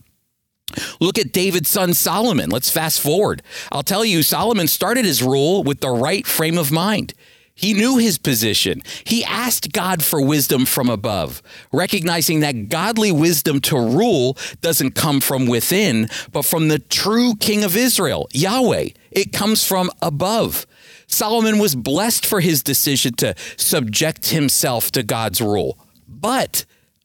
Look 1.00 1.18
at 1.18 1.32
David's 1.32 1.70
son 1.70 1.94
Solomon. 1.94 2.50
Let's 2.50 2.70
fast 2.70 3.00
forward. 3.00 3.42
I'll 3.72 3.84
tell 3.84 4.06
you, 4.06 4.22
Solomon 4.24 4.68
started 4.68 5.06
his 5.06 5.24
rule 5.24 5.64
with 5.64 5.80
the 5.80 5.90
right 5.90 6.28
frame 6.28 6.58
of 6.58 6.72
mind. 6.72 7.14
He 7.60 7.74
knew 7.74 7.98
his 7.98 8.18
position. 8.18 8.82
He 9.04 9.26
asked 9.26 9.74
God 9.74 10.02
for 10.02 10.22
wisdom 10.22 10.66
from 10.66 10.90
above, 10.90 11.42
recognizing 11.74 12.40
that 12.40 12.70
godly 12.70 13.12
wisdom 13.12 13.60
to 13.62 13.76
rule 13.78 14.38
doesn't 14.62 14.96
come 14.96 15.20
from 15.20 15.46
within, 15.46 16.08
but 16.32 16.46
from 16.46 16.70
the 16.70 16.80
true 16.80 17.36
King 17.36 17.66
of 17.66 17.76
Israel, 17.76 18.30
Yahweh. 18.32 18.92
It 19.12 19.34
comes 19.34 19.68
from 19.68 19.92
above. 20.02 20.66
Solomon 21.08 21.60
was 21.60 21.76
blessed 21.76 22.26
for 22.26 22.40
his 22.40 22.64
decision 22.64 23.16
to 23.16 23.36
subject 23.58 24.30
himself 24.30 24.90
to 24.94 25.04
God's 25.04 25.42
rule. 25.42 25.78
But 26.08 26.64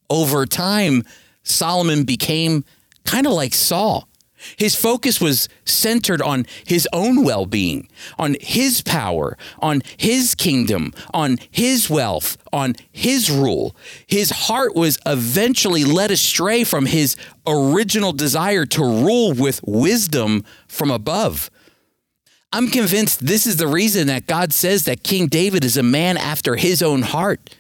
over 0.08 0.46
time, 0.46 1.02
Solomon 1.42 2.04
became 2.04 2.64
kind 3.04 3.26
of 3.26 3.32
like 3.32 3.54
Saul. 3.54 4.08
His 4.57 4.75
focus 4.75 5.21
was 5.21 5.49
centered 5.65 6.23
on 6.23 6.47
his 6.67 6.89
own 6.93 7.25
well 7.25 7.47
being, 7.47 7.89
on 8.19 8.37
his 8.41 8.83
power, 8.83 9.37
on 9.61 9.83
his 9.97 10.35
kingdom, 10.35 10.93
on 11.13 11.39
his 11.51 11.89
wealth, 11.91 12.37
on 12.53 12.75
his 12.91 13.31
rule. 13.31 13.77
His 14.07 14.31
heart 14.31 14.75
was 14.75 14.99
eventually 15.07 15.85
led 15.85 16.11
astray 16.11 16.65
from 16.65 16.87
his 16.87 17.17
original 17.47 18.13
desire 18.13 18.67
to 18.67 18.83
rule 18.83 19.33
with 19.33 19.61
wisdom 19.65 20.45
from 20.69 20.91
above. 20.91 21.51
I'm 22.53 22.69
convinced 22.69 23.27
this 23.27 23.47
is 23.49 23.57
the 23.57 23.67
reason 23.67 24.07
that 24.07 24.29
God 24.29 24.53
says 24.53 24.85
that 24.85 25.03
King 25.03 25.27
David 25.27 25.65
is 25.65 25.77
a 25.77 25.83
man 25.83 26.17
after 26.17 26.55
his 26.55 26.83
own 26.83 27.03
heart. 27.03 27.57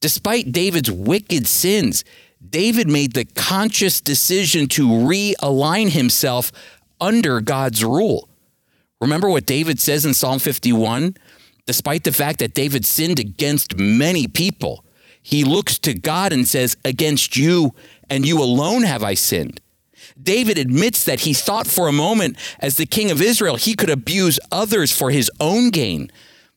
Despite 0.00 0.52
David's 0.52 0.92
wicked 0.92 1.48
sins, 1.48 2.04
David 2.46 2.88
made 2.88 3.12
the 3.12 3.24
conscious 3.24 4.00
decision 4.00 4.68
to 4.68 4.86
realign 4.86 5.90
himself 5.90 6.52
under 7.00 7.40
God's 7.40 7.84
rule. 7.84 8.28
Remember 9.00 9.28
what 9.28 9.46
David 9.46 9.78
says 9.78 10.04
in 10.04 10.14
Psalm 10.14 10.38
51? 10.38 11.16
Despite 11.66 12.04
the 12.04 12.12
fact 12.12 12.38
that 12.38 12.54
David 12.54 12.84
sinned 12.84 13.18
against 13.18 13.76
many 13.76 14.26
people, 14.26 14.84
he 15.22 15.44
looks 15.44 15.78
to 15.80 15.94
God 15.94 16.32
and 16.32 16.48
says, 16.48 16.76
Against 16.84 17.36
you 17.36 17.74
and 18.08 18.26
you 18.26 18.42
alone 18.42 18.82
have 18.82 19.02
I 19.02 19.14
sinned. 19.14 19.60
David 20.20 20.58
admits 20.58 21.04
that 21.04 21.20
he 21.20 21.34
thought 21.34 21.66
for 21.66 21.86
a 21.86 21.92
moment, 21.92 22.36
as 22.60 22.76
the 22.76 22.86
king 22.86 23.10
of 23.10 23.20
Israel, 23.20 23.56
he 23.56 23.74
could 23.74 23.90
abuse 23.90 24.40
others 24.50 24.90
for 24.96 25.10
his 25.10 25.30
own 25.40 25.70
gain. 25.70 26.10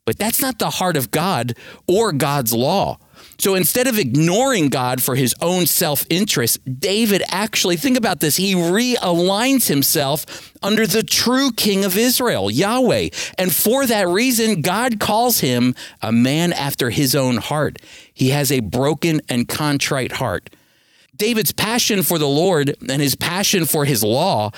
But 0.05 0.17
that's 0.17 0.41
not 0.41 0.59
the 0.59 0.69
heart 0.69 0.97
of 0.97 1.11
God 1.11 1.55
or 1.87 2.11
God's 2.11 2.53
law. 2.53 2.97
So 3.41 3.55
instead 3.55 3.87
of 3.87 3.97
ignoring 3.97 4.69
God 4.69 5.01
for 5.01 5.15
his 5.15 5.33
own 5.41 5.65
self 5.65 6.05
interest, 6.11 6.59
David 6.79 7.23
actually, 7.29 7.75
think 7.75 7.97
about 7.97 8.19
this, 8.19 8.35
he 8.35 8.53
realigns 8.53 9.67
himself 9.67 10.53
under 10.61 10.85
the 10.85 11.01
true 11.01 11.51
king 11.51 11.83
of 11.83 11.97
Israel, 11.97 12.51
Yahweh. 12.51 13.09
And 13.39 13.51
for 13.51 13.87
that 13.87 14.07
reason, 14.07 14.61
God 14.61 14.99
calls 14.99 15.39
him 15.39 15.73
a 16.03 16.11
man 16.11 16.53
after 16.53 16.91
his 16.91 17.15
own 17.15 17.37
heart. 17.37 17.79
He 18.13 18.29
has 18.29 18.51
a 18.51 18.59
broken 18.59 19.21
and 19.27 19.47
contrite 19.47 20.11
heart. 20.11 20.51
David's 21.15 21.51
passion 21.51 22.03
for 22.03 22.19
the 22.19 22.29
Lord 22.29 22.75
and 22.87 23.01
his 23.01 23.15
passion 23.15 23.65
for 23.65 23.85
his 23.85 24.03
law 24.03 24.51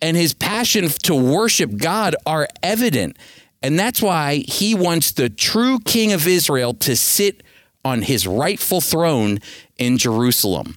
and 0.00 0.16
his 0.16 0.32
passion 0.32 0.88
to 0.88 1.14
worship 1.14 1.76
God 1.76 2.16
are 2.24 2.48
evident. 2.62 3.18
And 3.62 3.78
that's 3.78 4.00
why 4.00 4.36
he 4.48 4.74
wants 4.74 5.12
the 5.12 5.28
true 5.28 5.80
king 5.80 6.14
of 6.14 6.26
Israel 6.26 6.72
to 6.72 6.96
sit 6.96 7.42
on 7.84 8.02
his 8.02 8.26
rightful 8.26 8.80
throne 8.80 9.38
in 9.78 9.98
Jerusalem. 9.98 10.76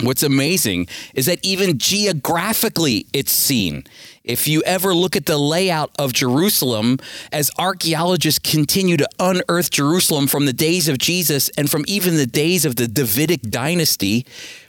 What's 0.00 0.22
amazing 0.22 0.86
is 1.14 1.26
that 1.26 1.40
even 1.42 1.78
geographically 1.78 3.06
it's 3.12 3.32
seen. 3.32 3.82
If 4.22 4.46
you 4.46 4.62
ever 4.62 4.94
look 4.94 5.16
at 5.16 5.26
the 5.26 5.38
layout 5.38 5.90
of 5.98 6.12
Jerusalem, 6.12 6.98
as 7.32 7.50
archaeologists 7.58 8.38
continue 8.38 8.96
to 8.96 9.08
unearth 9.18 9.70
Jerusalem 9.70 10.28
from 10.28 10.46
the 10.46 10.52
days 10.52 10.86
of 10.88 10.98
Jesus 10.98 11.48
and 11.50 11.68
from 11.68 11.84
even 11.88 12.14
the 12.14 12.26
days 12.26 12.64
of 12.64 12.76
the 12.76 12.86
Davidic 12.86 13.42
dynasty, 13.42 14.24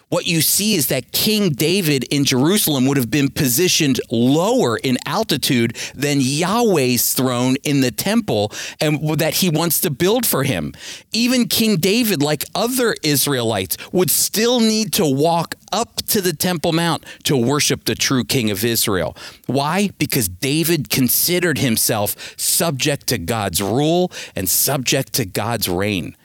what 0.09 0.25
you 0.25 0.41
see 0.41 0.75
is 0.75 0.87
that 0.87 1.11
King 1.11 1.51
David 1.51 2.03
in 2.05 2.25
Jerusalem 2.25 2.85
would 2.87 2.97
have 2.97 3.11
been 3.11 3.29
positioned 3.29 3.99
lower 4.09 4.77
in 4.77 4.97
altitude 5.05 5.77
than 5.93 6.17
Yahweh's 6.19 7.13
throne 7.13 7.55
in 7.63 7.81
the 7.81 7.91
temple 7.91 8.51
and 8.81 9.19
that 9.19 9.35
he 9.35 9.49
wants 9.49 9.79
to 9.81 9.91
build 9.91 10.25
for 10.25 10.43
him. 10.43 10.73
Even 11.11 11.47
King 11.47 11.77
David, 11.77 12.21
like 12.21 12.45
other 12.55 12.95
Israelites, 13.03 13.77
would 13.91 14.09
still 14.09 14.59
need 14.59 14.93
to 14.93 15.05
walk 15.05 15.55
up 15.71 15.97
to 16.07 16.21
the 16.21 16.33
Temple 16.33 16.73
Mount 16.73 17.05
to 17.23 17.37
worship 17.37 17.85
the 17.85 17.93
true 17.95 18.23
King 18.23 18.49
of 18.49 18.65
Israel. 18.65 19.15
Why? 19.45 19.91
Because 19.99 20.27
David 20.27 20.89
considered 20.89 21.59
himself 21.59 22.35
subject 22.37 23.05
to 23.07 23.19
God's 23.19 23.61
rule 23.61 24.11
and 24.35 24.49
subject 24.49 25.13
to 25.13 25.25
God's 25.25 25.69
reign. 25.69 26.15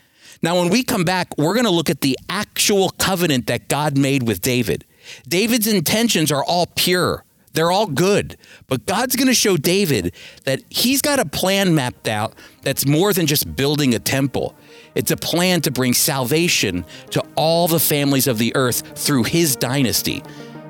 Now, 0.45 0.57
when 0.61 0.69
we 0.69 0.83
come 0.83 1.05
back, 1.05 1.39
we're 1.39 1.55
going 1.55 1.65
to 1.65 1.71
look 1.71 1.89
at 1.89 2.03
the 2.03 2.19
actual 2.29 2.91
covenant 2.91 3.47
that 3.47 3.67
God 3.69 3.97
made 3.97 4.25
with 4.25 4.43
David. 4.43 4.85
David's 5.27 5.67
intentions 5.67 6.31
are 6.31 6.45
all 6.45 6.67
pure. 6.67 7.25
They're 7.55 7.71
all 7.71 7.87
good. 7.87 8.37
But 8.67 8.85
God's 8.85 9.17
going 9.17 9.29
to 9.29 9.35
show 9.35 9.57
David 9.57 10.13
that 10.45 10.61
he's 10.69 11.01
got 11.01 11.19
a 11.19 11.25
plan 11.25 11.75
mapped 11.75 12.09
out 12.09 12.35
that's 12.61 12.85
more 12.85 13.15
than 13.15 13.27
just 13.27 13.57
building 13.57 13.95
a 13.95 13.99
temple. 13.99 14.55
It's 14.95 15.11
a 15.11 15.17
plan 15.17 15.63
to 15.63 15.71
bring 15.71 15.95
salvation 15.95 16.85
to 17.13 17.25
all 17.37 17.67
the 17.67 17.81
families 17.81 18.27
of 18.27 18.37
the 18.37 18.55
earth 18.55 18.99
through 18.99 19.23
his 19.23 19.57
dynasty. 19.57 20.23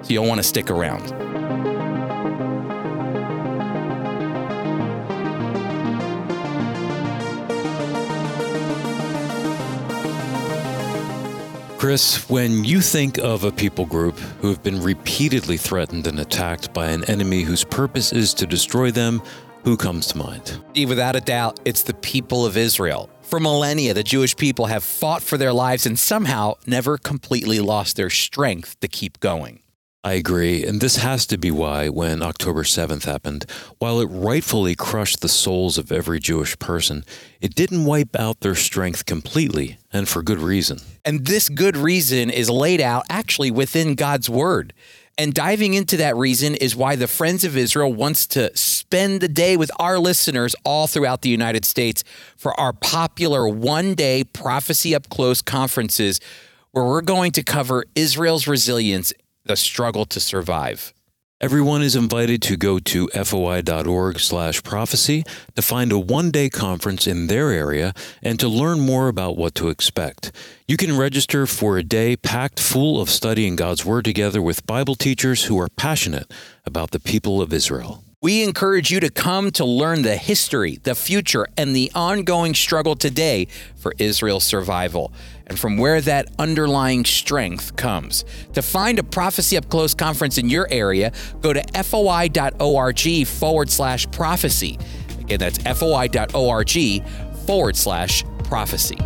So 0.02 0.10
you'll 0.10 0.28
want 0.28 0.38
to 0.38 0.46
stick 0.46 0.70
around. 0.70 1.73
Chris, 11.84 12.30
when 12.30 12.64
you 12.64 12.80
think 12.80 13.18
of 13.18 13.44
a 13.44 13.52
people 13.52 13.84
group 13.84 14.18
who 14.40 14.48
have 14.48 14.62
been 14.62 14.80
repeatedly 14.80 15.58
threatened 15.58 16.06
and 16.06 16.18
attacked 16.18 16.72
by 16.72 16.86
an 16.86 17.04
enemy 17.10 17.42
whose 17.42 17.62
purpose 17.62 18.10
is 18.10 18.32
to 18.32 18.46
destroy 18.46 18.90
them, 18.90 19.20
who 19.64 19.76
comes 19.76 20.06
to 20.06 20.16
mind? 20.16 20.64
Without 20.74 21.14
a 21.14 21.20
doubt, 21.20 21.60
it's 21.66 21.82
the 21.82 21.92
people 21.92 22.46
of 22.46 22.56
Israel. 22.56 23.10
For 23.20 23.38
millennia, 23.38 23.92
the 23.92 24.02
Jewish 24.02 24.34
people 24.34 24.64
have 24.64 24.82
fought 24.82 25.22
for 25.22 25.36
their 25.36 25.52
lives 25.52 25.84
and 25.84 25.98
somehow 25.98 26.54
never 26.66 26.96
completely 26.96 27.60
lost 27.60 27.96
their 27.96 28.08
strength 28.08 28.80
to 28.80 28.88
keep 28.88 29.20
going. 29.20 29.60
I 30.06 30.12
agree, 30.12 30.66
and 30.66 30.82
this 30.82 30.96
has 30.96 31.24
to 31.28 31.38
be 31.38 31.50
why, 31.50 31.88
when 31.88 32.22
October 32.22 32.62
7th 32.62 33.06
happened, 33.06 33.46
while 33.78 34.00
it 34.00 34.08
rightfully 34.10 34.74
crushed 34.74 35.22
the 35.22 35.30
souls 35.30 35.78
of 35.78 35.90
every 35.90 36.20
Jewish 36.20 36.58
person, 36.58 37.06
it 37.40 37.54
didn't 37.54 37.86
wipe 37.86 38.14
out 38.14 38.40
their 38.40 38.54
strength 38.54 39.06
completely, 39.06 39.78
and 39.94 40.06
for 40.06 40.22
good 40.22 40.40
reason. 40.40 40.80
And 41.06 41.24
this 41.24 41.48
good 41.48 41.74
reason 41.74 42.28
is 42.28 42.50
laid 42.50 42.82
out 42.82 43.06
actually 43.08 43.50
within 43.50 43.94
God's 43.94 44.28
word. 44.28 44.74
And 45.16 45.32
diving 45.32 45.72
into 45.72 45.96
that 45.96 46.16
reason 46.16 46.54
is 46.54 46.76
why 46.76 46.96
the 46.96 47.06
Friends 47.06 47.42
of 47.42 47.56
Israel 47.56 47.90
wants 47.90 48.26
to 48.26 48.54
spend 48.54 49.22
the 49.22 49.28
day 49.28 49.56
with 49.56 49.70
our 49.78 49.98
listeners 49.98 50.54
all 50.64 50.86
throughout 50.86 51.22
the 51.22 51.30
United 51.30 51.64
States 51.64 52.04
for 52.36 52.52
our 52.60 52.74
popular 52.74 53.48
one 53.48 53.94
day 53.94 54.22
Prophecy 54.22 54.94
Up 54.94 55.08
Close 55.08 55.40
conferences, 55.40 56.20
where 56.72 56.84
we're 56.84 57.00
going 57.00 57.32
to 57.32 57.42
cover 57.42 57.86
Israel's 57.94 58.46
resilience 58.46 59.14
the 59.44 59.56
struggle 59.56 60.04
to 60.06 60.20
survive. 60.20 60.92
Everyone 61.40 61.82
is 61.82 61.96
invited 61.96 62.40
to 62.42 62.56
go 62.56 62.78
to 62.78 63.08
foi.org 63.08 64.20
slash 64.20 64.62
prophecy 64.62 65.24
to 65.56 65.62
find 65.62 65.92
a 65.92 65.98
one-day 65.98 66.48
conference 66.48 67.06
in 67.06 67.26
their 67.26 67.50
area 67.50 67.92
and 68.22 68.38
to 68.40 68.48
learn 68.48 68.80
more 68.80 69.08
about 69.08 69.36
what 69.36 69.54
to 69.56 69.68
expect. 69.68 70.32
You 70.68 70.76
can 70.76 70.96
register 70.96 71.46
for 71.46 71.76
a 71.76 71.82
day 71.82 72.16
packed 72.16 72.60
full 72.60 73.00
of 73.00 73.10
studying 73.10 73.56
God's 73.56 73.84
Word 73.84 74.04
together 74.04 74.40
with 74.40 74.66
Bible 74.66 74.94
teachers 74.94 75.44
who 75.44 75.58
are 75.58 75.68
passionate 75.68 76.32
about 76.64 76.92
the 76.92 77.00
people 77.00 77.42
of 77.42 77.52
Israel. 77.52 78.03
We 78.24 78.42
encourage 78.42 78.90
you 78.90 79.00
to 79.00 79.10
come 79.10 79.50
to 79.50 79.66
learn 79.66 80.00
the 80.00 80.16
history, 80.16 80.80
the 80.82 80.94
future, 80.94 81.46
and 81.58 81.76
the 81.76 81.92
ongoing 81.94 82.54
struggle 82.54 82.96
today 82.96 83.48
for 83.76 83.92
Israel's 83.98 84.44
survival 84.44 85.12
and 85.46 85.58
from 85.58 85.76
where 85.76 86.00
that 86.00 86.30
underlying 86.38 87.04
strength 87.04 87.76
comes. 87.76 88.24
To 88.54 88.62
find 88.62 88.98
a 88.98 89.02
Prophecy 89.02 89.58
Up 89.58 89.68
Close 89.68 89.92
conference 89.92 90.38
in 90.38 90.48
your 90.48 90.66
area, 90.70 91.12
go 91.42 91.52
to 91.52 91.62
foi.org 91.82 93.26
forward 93.26 93.68
slash 93.68 94.10
prophecy. 94.10 94.78
Again, 95.20 95.40
that's 95.40 95.58
foi.org 95.78 97.06
forward 97.44 97.76
slash 97.76 98.24
prophecy. 98.44 98.96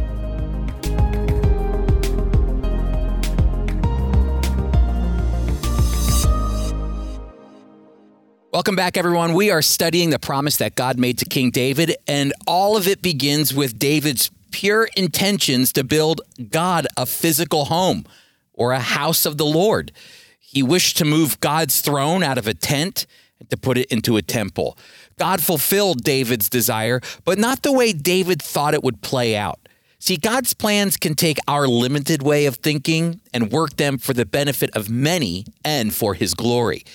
Welcome 8.51 8.77
back, 8.77 8.97
everyone. 8.97 9.35
We 9.35 9.51
are 9.51 9.61
studying 9.61 10.09
the 10.09 10.19
promise 10.19 10.57
that 10.57 10.75
God 10.75 10.99
made 10.99 11.19
to 11.19 11.27
King 11.27 11.51
David, 11.51 11.95
and 12.07 12.33
all 12.47 12.79
of 12.79 12.89
it 12.89 13.03
begins 13.03 13.53
with 13.53 13.79
David's 13.79 14.31
pure 14.53 14.89
intentions 14.97 15.71
to 15.75 15.85
build 15.85 16.23
God 16.49 16.87
a 16.97 17.05
physical 17.05 17.67
home 17.67 18.07
or 18.55 18.73
a 18.73 18.81
house 18.81 19.27
of 19.27 19.37
the 19.37 19.45
Lord. 19.45 19.93
He 20.39 20.63
wished 20.63 20.97
to 20.97 21.05
move 21.05 21.39
God's 21.41 21.83
throne 21.83 22.23
out 22.23 22.39
of 22.39 22.47
a 22.47 22.55
tent 22.55 23.07
and 23.39 23.51
to 23.51 23.59
put 23.59 23.77
it 23.77 23.93
into 23.93 24.17
a 24.17 24.23
temple. 24.23 24.79
God 25.19 25.43
fulfilled 25.43 26.03
David's 26.03 26.49
desire, 26.49 27.03
but 27.27 27.37
not 27.37 27.63
the 27.63 27.73
way 27.73 27.93
David 27.93 28.41
thought 28.41 28.73
it 28.73 28.83
would 28.83 29.03
play 29.03 29.37
out. 29.37 29.61
See, 29.99 30.17
God's 30.17 30.55
plans 30.55 30.97
can 30.97 31.15
take 31.17 31.37
our 31.47 31.69
limited 31.69 32.23
way 32.23 32.47
of 32.47 32.57
thinking 32.57 33.21
and 33.35 33.53
work 33.53 33.77
them 33.77 33.99
for 33.99 34.15
the 34.15 34.25
benefit 34.25 34.75
of 34.75 34.89
many 34.89 35.45
and 35.67 35.93
for 35.93 36.15
his 36.15 36.33
glory. 36.33 36.87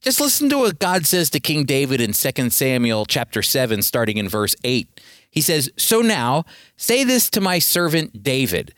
Just 0.00 0.20
listen 0.20 0.48
to 0.50 0.58
what 0.58 0.78
God 0.78 1.06
says 1.06 1.28
to 1.30 1.40
King 1.40 1.64
David 1.64 2.00
in 2.00 2.12
2 2.12 2.50
Samuel 2.50 3.04
chapter 3.04 3.42
7 3.42 3.82
starting 3.82 4.16
in 4.16 4.28
verse 4.28 4.54
8. 4.62 5.00
He 5.28 5.40
says, 5.40 5.70
So 5.76 6.02
now 6.02 6.44
say 6.76 7.02
this 7.02 7.28
to 7.30 7.40
my 7.40 7.58
servant 7.58 8.22
David. 8.22 8.74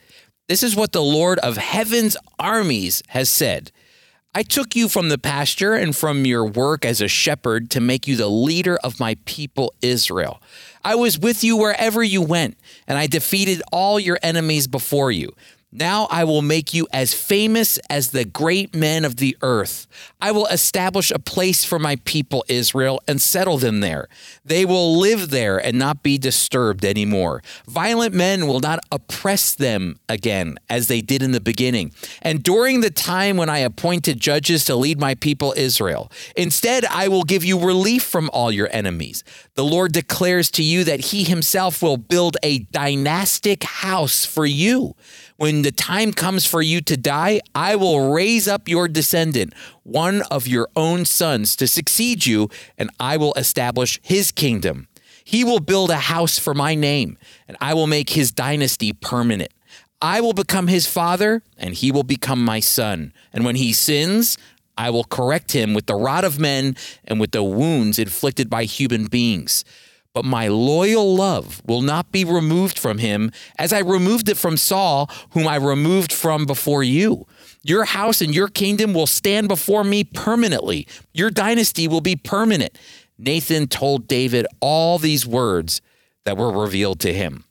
This 0.49 0.63
is 0.63 0.75
what 0.75 0.93
the 0.93 1.03
Lord 1.03 1.39
of 1.41 1.59
heaven's 1.59 2.17
armies 2.39 3.03
has 3.09 3.29
said. 3.29 3.71
I 4.35 4.43
took 4.43 4.75
you 4.75 4.89
from 4.89 5.09
the 5.09 5.19
pasture 5.19 5.75
and 5.75 5.95
from 5.95 6.25
your 6.25 6.47
work 6.47 6.85
as 6.85 7.01
a 7.01 7.09
shepherd 7.09 7.71
to 7.73 7.81
make 7.81 8.07
you 8.07 8.17
the 8.17 8.29
leader 8.29 8.79
of 8.83 8.99
my 8.99 9.17
people 9.27 9.75
Israel. 9.83 10.41
I 10.85 10.95
was 10.95 11.19
with 11.19 11.45
you 11.45 11.57
wherever 11.57 12.03
you 12.03 12.23
went, 12.23 12.57
and 12.87 12.97
I 12.97 13.07
defeated 13.07 13.61
all 13.73 14.01
your 14.01 14.19
enemies 14.23 14.69
before 14.69 15.11
you. 15.11 15.33
Now 15.73 16.09
I 16.11 16.25
will 16.25 16.43
make 16.43 16.75
you 16.75 16.89
as 16.93 17.15
famous 17.15 17.79
as 17.89 18.11
the 18.11 18.25
great 18.25 18.75
men 18.75 19.05
of 19.05 19.17
the 19.17 19.37
earth. 19.41 19.87
I 20.21 20.33
will 20.33 20.47
establish 20.47 21.13
a 21.13 21.21
place 21.21 21.65
for 21.65 21.79
my 21.79 21.95
people 22.05 22.45
Israel 22.49 23.01
and 23.07 23.23
settle 23.23 23.57
them 23.57 23.79
there. 23.79 24.09
They 24.45 24.65
will 24.65 24.99
live 24.99 25.31
there 25.31 25.59
and 25.59 25.79
not 25.79 26.03
be 26.03 26.19
disturbed 26.19 26.85
anymore. 26.85 27.45
Violent 27.69 28.13
men 28.13 28.49
will 28.49 28.59
not 28.59 28.81
oppress 28.91 29.55
them 29.55 30.01
again 30.09 30.59
as 30.69 30.89
they 30.89 31.01
did 31.01 31.23
in 31.23 31.31
the 31.31 31.41
beginning. 31.41 31.93
And 32.21 32.43
during 32.43 32.81
the 32.81 32.91
time 32.91 33.37
when 33.37 33.49
I 33.49 33.59
appointed 33.59 34.19
judges 34.19 34.65
to 34.65 34.75
lead 34.75 34.99
my 34.99 35.15
people 35.15 35.55
Israel, 35.57 36.11
instead 36.37 36.85
I 36.87 37.07
will 37.07 37.23
give 37.23 37.45
you 37.45 37.61
relief 37.61 38.03
from 38.03 38.29
all 38.33 38.51
your 38.51 38.69
enemies. 38.73 39.23
The 39.55 39.65
Lord 39.65 39.93
declares 39.93 40.51
to 40.53 40.65
you 40.65 40.83
that 40.83 41.01
he 41.01 41.23
himself 41.23 41.81
will 41.81 41.97
build 41.97 42.37
a 42.43 42.59
dynastic 42.59 43.63
house 43.63 44.25
for 44.25 44.45
you 44.45 44.97
when 45.41 45.63
the 45.63 45.73
time 45.73 46.13
comes 46.13 46.45
for 46.45 46.61
you 46.61 46.83
to 46.83 46.99
die, 46.99 47.41
I 47.55 47.75
will 47.75 48.13
raise 48.13 48.47
up 48.47 48.69
your 48.69 48.89
descendant, 48.89 49.55
one 49.85 50.21
of 50.31 50.47
your 50.47 50.69
own 50.77 51.07
sons, 51.07 51.57
to 51.57 51.67
succeed 51.67 52.27
you, 52.27 52.51
and 52.77 52.91
I 53.01 53.17
will 53.17 53.33
establish 53.33 53.99
his 54.03 54.33
kingdom. 54.33 54.87
He 55.25 55.43
will 55.43 55.61
build 55.61 55.89
a 55.89 55.97
house 55.97 56.39
for 56.39 56.53
my 56.53 56.75
name, 56.75 57.17
and 57.49 57.57
I 57.59 57.73
will 57.73 57.87
make 57.87 58.11
his 58.11 58.31
dynasty 58.31 58.93
permanent. 58.93 59.51
I 60.03 60.21
will 60.21 60.35
become 60.35 60.67
his 60.67 60.87
father, 60.87 61.43
and 61.57 61.75
he 61.75 61.91
will 61.91 62.03
become 62.03 62.45
my 62.45 62.61
son. 62.61 63.15
And 63.33 63.43
when 63.43 63.57
he 63.57 63.73
sins, 63.73 64.37
I 64.77 64.91
will 64.91 65.05
correct 65.05 65.53
him 65.53 65.73
with 65.73 65.87
the 65.87 65.95
rod 65.95 66.25
of 66.25 66.39
men 66.39 66.77
and 67.07 67.19
with 67.19 67.31
the 67.31 67.43
wounds 67.43 67.99
inflicted 67.99 68.51
by 68.51 68.65
human 68.65 69.07
beings 69.07 69.65
but 70.13 70.25
my 70.25 70.49
loyal 70.49 71.15
love 71.15 71.63
will 71.67 71.83
not 71.83 72.11
be 72.11 72.25
removed 72.25 72.79
from 72.79 72.99
him 72.99 73.31
as 73.59 73.73
I 73.73 73.81
removed 73.81 74.29
it 74.29 74.37
from 74.37 74.57
Saul, 74.57 75.11
whom 75.31 75.47
I 75.47 75.57
removed 75.57 76.13
from 76.13 76.47
before 76.47 76.83
you. 76.83 77.27
Your 77.63 77.85
house 77.85 78.21
and 78.21 78.35
your 78.35 78.49
kingdom 78.49 78.95
will 78.95 79.07
stand 79.07 79.49
before 79.49 79.85
me 79.85 80.05
permanently. 80.05 80.87
Your 81.13 81.31
dynasty 81.31 81.87
will 81.87 82.01
be 82.01 82.17
permanent. 82.17 82.77
Nathan 83.19 83.69
told 83.69 84.09
David 84.09 84.47
all 84.61 84.99
these 84.99 85.27
words 85.27 85.81
that 86.25 86.37
were 86.37 86.51
revealed 86.51 87.01
to 87.01 87.13
him. 87.13 87.45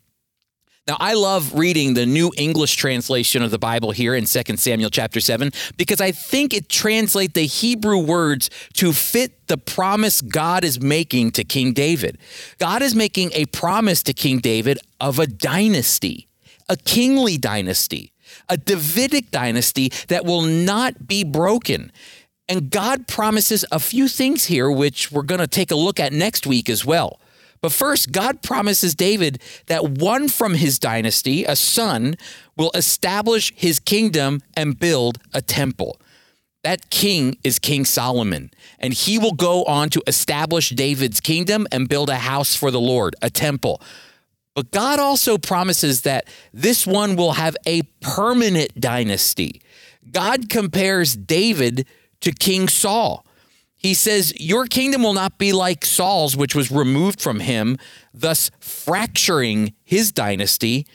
Now, 0.90 0.98
I 1.00 1.14
love 1.14 1.54
reading 1.54 1.94
the 1.94 2.08
New 2.08 2.32
English 2.36 2.76
translation 2.76 3.44
of 3.44 3.52
the 3.52 3.60
Bible 3.60 3.92
here 3.92 4.16
in 4.16 4.26
2 4.26 4.58
Samuel 4.58 4.90
chapter 4.90 5.20
7 5.20 5.52
because 5.78 6.02
I 6.02 6.12
think 6.12 6.52
it 6.52 6.68
translates 6.68 7.34
the 7.34 7.44
Hebrew 7.44 8.00
words 8.00 8.50
to 8.74 8.92
fit 8.92 9.46
the 9.46 9.58
promise 9.60 10.20
God 10.20 10.64
is 10.64 10.82
making 10.82 11.34
to 11.34 11.44
King 11.44 11.74
David. 11.74 12.18
God 12.58 12.82
is 12.82 12.96
making 12.96 13.34
a 13.36 13.46
promise 13.46 14.02
to 14.02 14.14
King 14.14 14.40
David 14.40 14.80
of 15.00 15.20
a 15.20 15.28
dynasty, 15.28 16.28
a 16.68 16.76
kingly 16.76 17.38
dynasty, 17.38 18.12
a 18.50 18.58
Davidic 18.58 19.30
dynasty 19.30 19.92
that 20.08 20.26
will 20.26 20.42
not 20.42 21.08
be 21.08 21.24
broken. 21.24 21.92
And 22.48 22.72
God 22.72 23.08
promises 23.08 23.64
a 23.72 23.78
few 23.78 24.08
things 24.08 24.46
here, 24.46 24.72
which 24.72 25.12
we're 25.12 25.22
going 25.22 25.38
to 25.38 25.46
take 25.46 25.70
a 25.70 25.76
look 25.76 26.00
at 26.00 26.14
next 26.14 26.48
week 26.48 26.68
as 26.68 26.84
well. 26.84 27.20
But 27.62 27.72
first, 27.72 28.12
God 28.12 28.42
promises 28.42 28.96
David 28.96 29.42
that 29.68 29.84
one 29.84 30.30
from 30.30 30.54
his 30.54 30.80
dynasty, 30.80 31.44
a 31.46 31.56
son, 31.56 32.16
will 32.56 32.72
establish 32.74 33.54
his 33.56 33.80
kingdom 33.80 34.42
and 34.56 34.80
build 34.80 35.18
a 35.34 35.42
temple. 35.42 36.00
That 36.64 36.90
king 36.90 37.38
is 37.44 37.58
King 37.58 37.86
Solomon, 37.86 38.52
and 38.80 38.94
he 38.94 39.18
will 39.18 39.34
go 39.34 39.64
on 39.64 39.90
to 39.92 40.04
establish 40.08 40.70
David's 40.70 41.22
kingdom 41.22 41.68
and 41.72 41.88
build 41.88 42.10
a 42.10 42.18
house 42.18 42.56
for 42.56 42.70
the 42.70 42.82
Lord, 42.82 43.16
a 43.22 43.30
temple. 43.30 43.82
But 44.56 44.72
God 44.72 45.00
also 45.00 45.38
promises 45.38 46.02
that 46.02 46.28
this 46.54 46.86
one 46.86 47.16
will 47.16 47.34
have 47.34 47.56
a 47.66 47.84
permanent 48.02 48.80
dynasty. 48.80 49.62
God 50.12 50.50
compares 50.50 51.16
David 51.16 51.86
to 52.22 52.32
King 52.32 52.68
Saul. 52.68 53.26
He 53.80 53.94
says, 53.94 54.34
Your 54.40 54.66
kingdom 54.66 55.02
will 55.02 55.14
not 55.14 55.38
be 55.38 55.54
like 55.54 55.86
Saul's, 55.86 56.36
which 56.36 56.54
was 56.54 56.70
removed 56.70 57.22
from 57.22 57.40
him, 57.40 57.78
thus 58.14 58.52
fracturing 58.60 59.74
his 59.84 60.12
dynasty. 60.12 60.86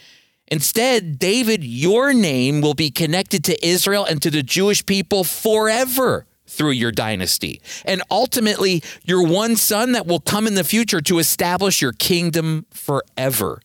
Instead, 0.49 1.19
David, 1.19 1.65
your 1.65 2.13
name 2.13 2.61
will 2.61 2.75
be 2.75 2.91
connected 2.91 3.43
to 3.45 3.67
Israel 3.67 4.05
and 4.05 4.21
to 4.21 4.31
the 4.31 4.43
Jewish 4.43 4.85
people 4.85 5.25
forever 5.25 6.27
through 6.47 6.73
your 6.73 6.93
dynasty. 6.93 7.63
And 7.87 8.03
ultimately, 8.11 8.83
your 9.03 9.27
one 9.27 9.57
son 9.57 9.93
that 9.93 10.07
will 10.07 10.21
come 10.21 10.47
in 10.47 10.55
the 10.55 10.63
future 10.63 11.01
to 11.01 11.19
establish 11.19 11.81
your 11.81 11.93
kingdom 11.93 12.67
forever. 12.71 13.61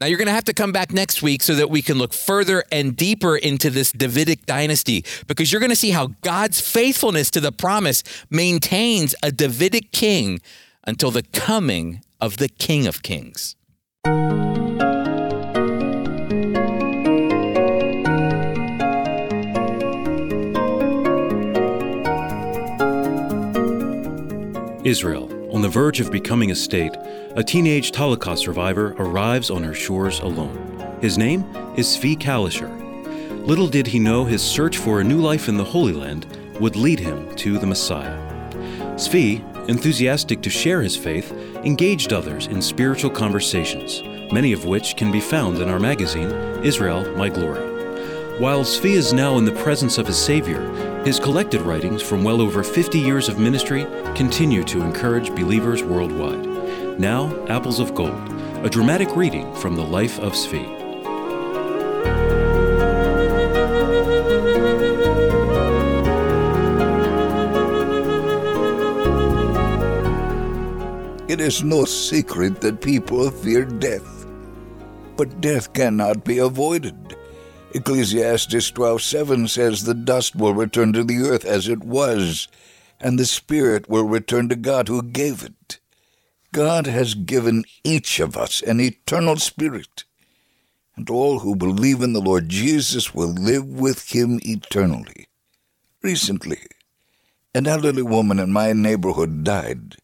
Now, 0.00 0.06
you're 0.06 0.16
going 0.16 0.28
to 0.28 0.32
have 0.32 0.44
to 0.44 0.54
come 0.54 0.72
back 0.72 0.94
next 0.94 1.20
week 1.20 1.42
so 1.42 1.54
that 1.56 1.68
we 1.68 1.82
can 1.82 1.98
look 1.98 2.14
further 2.14 2.64
and 2.72 2.96
deeper 2.96 3.36
into 3.36 3.68
this 3.68 3.92
Davidic 3.92 4.46
dynasty 4.46 5.04
because 5.26 5.52
you're 5.52 5.60
going 5.60 5.68
to 5.68 5.76
see 5.76 5.90
how 5.90 6.08
God's 6.22 6.58
faithfulness 6.58 7.30
to 7.32 7.40
the 7.40 7.52
promise 7.52 8.02
maintains 8.30 9.14
a 9.22 9.30
Davidic 9.30 9.92
king 9.92 10.40
until 10.86 11.10
the 11.10 11.22
coming 11.22 12.00
of 12.18 12.38
the 12.38 12.48
King 12.48 12.86
of 12.86 13.02
Kings. 13.02 13.56
Israel 24.82 25.39
on 25.60 25.62
the 25.62 25.68
verge 25.68 26.00
of 26.00 26.10
becoming 26.10 26.50
a 26.50 26.54
state, 26.54 26.96
a 27.36 27.44
teenage 27.44 27.94
Holocaust 27.94 28.44
survivor 28.44 28.94
arrives 28.98 29.50
on 29.50 29.62
her 29.62 29.74
shores 29.74 30.20
alone. 30.20 30.96
His 31.02 31.18
name 31.18 31.42
is 31.76 31.86
Zvi 31.86 32.16
Kalisher. 32.16 32.74
Little 33.46 33.68
did 33.68 33.86
he 33.86 33.98
know 33.98 34.24
his 34.24 34.40
search 34.40 34.78
for 34.78 35.00
a 35.00 35.04
new 35.04 35.20
life 35.20 35.50
in 35.50 35.58
the 35.58 35.64
Holy 35.64 35.92
Land 35.92 36.24
would 36.60 36.76
lead 36.76 36.98
him 36.98 37.36
to 37.36 37.58
the 37.58 37.66
Messiah. 37.66 38.18
Zvi, 38.94 39.44
enthusiastic 39.68 40.40
to 40.40 40.48
share 40.48 40.80
his 40.80 40.96
faith, 40.96 41.30
engaged 41.62 42.14
others 42.14 42.46
in 42.46 42.62
spiritual 42.62 43.10
conversations, 43.10 44.02
many 44.32 44.54
of 44.54 44.64
which 44.64 44.96
can 44.96 45.12
be 45.12 45.20
found 45.20 45.58
in 45.58 45.68
our 45.68 45.78
magazine, 45.78 46.30
Israel 46.64 47.04
My 47.18 47.28
Glory. 47.28 47.69
While 48.40 48.62
Zvi 48.62 48.92
is 48.92 49.12
now 49.12 49.36
in 49.36 49.44
the 49.44 49.52
presence 49.52 49.98
of 49.98 50.06
his 50.06 50.16
Savior, 50.16 50.62
his 51.04 51.20
collected 51.20 51.60
writings 51.60 52.00
from 52.00 52.24
well 52.24 52.40
over 52.40 52.62
50 52.62 52.98
years 52.98 53.28
of 53.28 53.38
ministry 53.38 53.84
continue 54.14 54.64
to 54.64 54.80
encourage 54.80 55.28
believers 55.28 55.82
worldwide. 55.82 56.98
Now, 56.98 57.36
Apples 57.48 57.80
of 57.80 57.94
Gold, 57.94 58.18
a 58.64 58.70
dramatic 58.70 59.14
reading 59.14 59.54
from 59.56 59.76
the 59.76 59.84
life 59.84 60.18
of 60.20 60.32
Zvi. 60.32 60.64
It 71.28 71.42
is 71.42 71.62
no 71.62 71.84
secret 71.84 72.62
that 72.62 72.80
people 72.80 73.30
fear 73.30 73.66
death, 73.66 74.24
but 75.18 75.42
death 75.42 75.74
cannot 75.74 76.24
be 76.24 76.38
avoided. 76.38 77.09
Ecclesiastes 77.72 78.72
12:7 78.72 79.46
says 79.46 79.84
the 79.84 79.94
dust 79.94 80.34
will 80.34 80.54
return 80.54 80.92
to 80.92 81.04
the 81.04 81.18
earth 81.18 81.44
as 81.44 81.68
it 81.68 81.84
was, 81.84 82.48
and 82.98 83.16
the 83.16 83.24
spirit 83.24 83.88
will 83.88 84.04
return 84.04 84.48
to 84.48 84.56
God 84.56 84.88
who 84.88 85.02
gave 85.02 85.44
it. 85.44 85.78
God 86.52 86.88
has 86.88 87.14
given 87.14 87.64
each 87.84 88.18
of 88.18 88.36
us 88.36 88.60
an 88.60 88.80
eternal 88.80 89.36
spirit, 89.36 90.02
and 90.96 91.08
all 91.08 91.40
who 91.40 91.54
believe 91.54 92.02
in 92.02 92.12
the 92.12 92.20
Lord 92.20 92.48
Jesus 92.48 93.14
will 93.14 93.32
live 93.32 93.66
with 93.66 94.10
him 94.10 94.40
eternally. 94.42 95.28
Recently, 96.02 96.58
an 97.54 97.68
elderly 97.68 98.02
woman 98.02 98.40
in 98.40 98.52
my 98.52 98.72
neighborhood 98.72 99.44
died. 99.44 99.96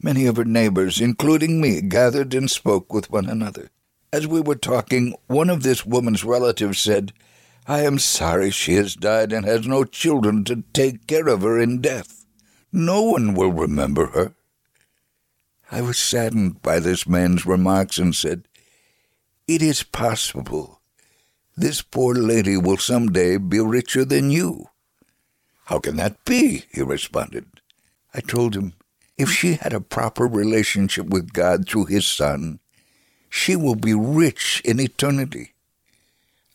Many 0.00 0.26
of 0.26 0.36
her 0.36 0.44
neighbors, 0.44 1.00
including 1.00 1.60
me, 1.60 1.80
gathered 1.80 2.34
and 2.34 2.48
spoke 2.48 2.92
with 2.92 3.10
one 3.10 3.28
another. 3.28 3.70
As 4.12 4.26
we 4.26 4.40
were 4.40 4.56
talking, 4.56 5.14
one 5.26 5.50
of 5.50 5.62
this 5.62 5.84
woman's 5.84 6.24
relatives 6.24 6.78
said, 6.78 7.12
I 7.66 7.82
am 7.82 7.98
sorry 7.98 8.50
she 8.50 8.74
has 8.74 8.96
died 8.96 9.32
and 9.32 9.44
has 9.44 9.66
no 9.66 9.84
children 9.84 10.44
to 10.44 10.64
take 10.72 11.06
care 11.06 11.28
of 11.28 11.42
her 11.42 11.60
in 11.60 11.82
death. 11.82 12.24
No 12.72 13.02
one 13.02 13.34
will 13.34 13.52
remember 13.52 14.06
her. 14.08 14.34
I 15.70 15.82
was 15.82 15.98
saddened 15.98 16.62
by 16.62 16.80
this 16.80 17.06
man's 17.06 17.44
remarks 17.44 17.98
and 17.98 18.14
said, 18.14 18.48
It 19.46 19.60
is 19.60 19.82
possible. 19.82 20.80
This 21.54 21.82
poor 21.82 22.14
lady 22.14 22.56
will 22.56 22.78
some 22.78 23.12
day 23.12 23.36
be 23.36 23.60
richer 23.60 24.06
than 24.06 24.30
you. 24.30 24.70
How 25.66 25.80
can 25.80 25.96
that 25.96 26.24
be? 26.24 26.64
he 26.72 26.80
responded. 26.80 27.44
I 28.14 28.20
told 28.20 28.56
him, 28.56 28.72
if 29.18 29.30
she 29.30 29.54
had 29.54 29.74
a 29.74 29.80
proper 29.80 30.26
relationship 30.26 31.08
with 31.08 31.34
God 31.34 31.68
through 31.68 31.86
his 31.86 32.06
Son, 32.06 32.60
she 33.28 33.56
will 33.56 33.74
be 33.74 33.94
rich 33.94 34.62
in 34.64 34.80
eternity. 34.80 35.52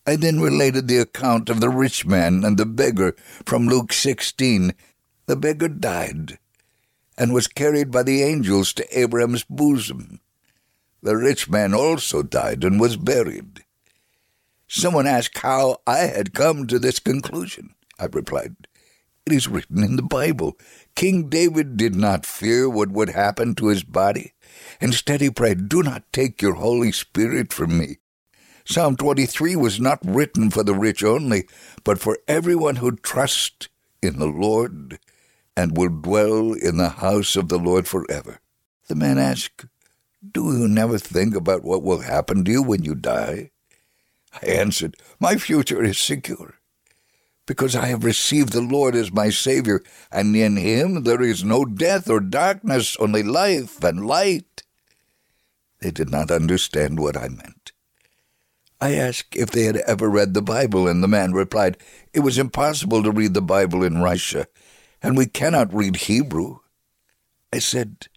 I 0.06 0.18
then 0.18 0.42
related 0.42 0.88
the 0.88 0.98
account 0.98 1.50
of 1.50 1.62
the 1.62 1.70
rich 1.70 2.06
man 2.06 2.44
and 2.44 2.58
the 2.58 2.66
beggar 2.66 3.16
from 3.46 3.68
Luke 3.68 3.94
16. 3.94 4.74
The 5.28 5.36
beggar 5.36 5.70
died 5.70 6.40
and 7.18 7.34
was 7.34 7.48
carried 7.48 7.90
by 7.90 8.04
the 8.04 8.22
angels 8.22 8.74
to 8.74 9.00
Abraham's 9.00 9.46
bosom. 9.46 10.20
The 11.02 11.16
rich 11.16 11.50
man 11.50 11.74
also 11.74 12.24
died 12.24 12.64
and 12.64 12.80
was 12.80 12.98
buried. 12.98 13.64
Someone 14.68 15.08
asked 15.08 15.38
how 15.38 15.78
I 15.86 16.00
had 16.00 16.34
come 16.34 16.68
to 16.68 16.80
this 16.80 17.00
conclusion. 17.00 17.76
I 18.00 18.06
replied, 18.06 18.56
It 19.26 19.34
is 19.34 19.48
written 19.48 19.84
in 19.84 19.96
the 19.96 20.02
Bible. 20.02 20.58
King 20.96 21.30
David 21.30 21.78
did 21.78 21.96
not 21.96 22.26
fear 22.26 22.70
what 22.70 22.90
would 22.90 23.10
happen 23.10 23.56
to 23.56 23.68
his 23.68 23.84
body. 23.84 24.33
Instead, 24.84 25.22
he 25.22 25.30
prayed, 25.30 25.70
Do 25.70 25.82
not 25.82 26.04
take 26.12 26.42
your 26.42 26.56
Holy 26.56 26.92
Spirit 26.92 27.54
from 27.54 27.78
me. 27.78 28.00
Psalm 28.66 28.98
23 28.98 29.56
was 29.56 29.80
not 29.80 30.00
written 30.04 30.50
for 30.50 30.62
the 30.62 30.76
rich 30.76 31.06
only, 31.06 31.48
but 31.86 32.00
for 32.00 32.20
everyone 32.28 32.76
who 32.76 32.98
trusts 32.98 33.70
in 34.02 34.20
the 34.20 34.28
Lord 34.28 35.00
and 35.56 35.78
will 35.78 35.88
dwell 35.88 36.52
in 36.52 36.76
the 36.76 36.90
house 36.90 37.38
of 37.38 37.48
the 37.48 37.58
Lord 37.58 37.88
forever. 37.88 38.42
The 38.90 38.96
man 38.96 39.18
asked, 39.18 39.68
Do 40.30 40.58
you 40.58 40.68
never 40.68 40.98
think 40.98 41.34
about 41.34 41.64
what 41.64 41.82
will 41.82 42.02
happen 42.02 42.44
to 42.44 42.52
you 42.52 42.62
when 42.62 42.84
you 42.84 42.94
die? 42.94 43.52
I 44.34 44.48
answered, 44.48 44.98
My 45.18 45.38
future 45.38 45.82
is 45.82 45.98
secure, 45.98 46.56
because 47.48 47.74
I 47.74 47.86
have 47.86 48.04
received 48.04 48.52
the 48.52 48.60
Lord 48.60 48.96
as 48.96 49.14
my 49.14 49.30
Savior, 49.30 49.82
and 50.12 50.36
in 50.36 50.58
him 50.58 51.04
there 51.04 51.22
is 51.22 51.42
no 51.42 51.64
death 51.64 52.10
or 52.10 52.20
darkness, 52.20 52.98
only 53.00 53.24
life 53.24 53.82
and 53.82 54.06
light. 54.06 54.63
They 55.84 55.92
did 55.92 56.10
not 56.10 56.32
understand 56.32 56.98
what 56.98 57.18
I 57.18 57.28
meant. 57.28 57.74
I 58.80 58.94
asked 58.94 59.36
if 59.36 59.52
they 59.52 59.64
had 59.64 59.76
ever 59.76 60.10
read 60.10 60.34
the 60.34 60.42
Bible, 60.42 60.88
and 60.88 61.04
the 61.04 61.10
man 61.10 61.34
replied, 61.34 61.76
It 62.14 62.22
was 62.22 62.38
impossible 62.38 63.04
to 63.04 63.12
read 63.12 63.34
the 63.34 63.42
Bible 63.42 63.84
in 63.84 64.02
Russia, 64.02 64.48
and 65.02 65.18
we 65.18 65.26
cannot 65.26 65.74
read 65.74 65.98
Hebrew. 65.98 66.60
I 67.52 67.60
said, 67.60 68.08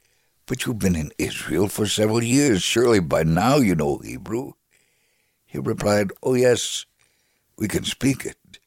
But 0.46 0.64
you've 0.64 0.78
been 0.78 0.94
in 0.94 1.10
Israel 1.18 1.66
for 1.66 1.86
several 1.86 2.22
years. 2.22 2.62
Surely 2.62 3.00
by 3.00 3.24
now 3.24 3.56
you 3.56 3.74
know 3.74 3.98
Hebrew. 3.98 4.52
He 5.44 5.58
replied, 5.58 6.12
Oh, 6.22 6.34
yes, 6.34 6.86
we 7.58 7.66
can 7.66 7.82
speak 7.82 8.24
it, 8.24 8.60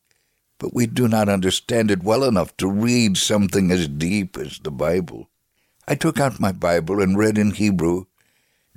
but 0.57 0.73
we 0.73 0.87
do 0.87 1.07
not 1.07 1.29
understand 1.29 1.89
it 1.89 2.03
well 2.03 2.25
enough 2.25 2.57
to 2.57 2.69
read 2.69 3.15
something 3.15 3.71
as 3.71 3.87
deep 3.87 4.37
as 4.37 4.59
the 4.59 4.71
Bible. 4.71 5.29
I 5.87 5.95
took 5.95 6.19
out 6.19 6.41
my 6.41 6.51
Bible 6.51 7.01
and 7.01 7.17
read 7.17 7.37
in 7.37 7.51
Hebrew 7.51 8.03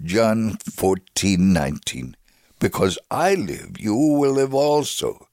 John 0.05 0.57
fourteen 0.59 1.53
nineteen 1.53 2.17
because 2.59 2.99
I 3.11 3.35
live, 3.35 3.81
you 3.81 3.95
will 3.95 4.33
live 4.33 4.55
also. 4.55 5.29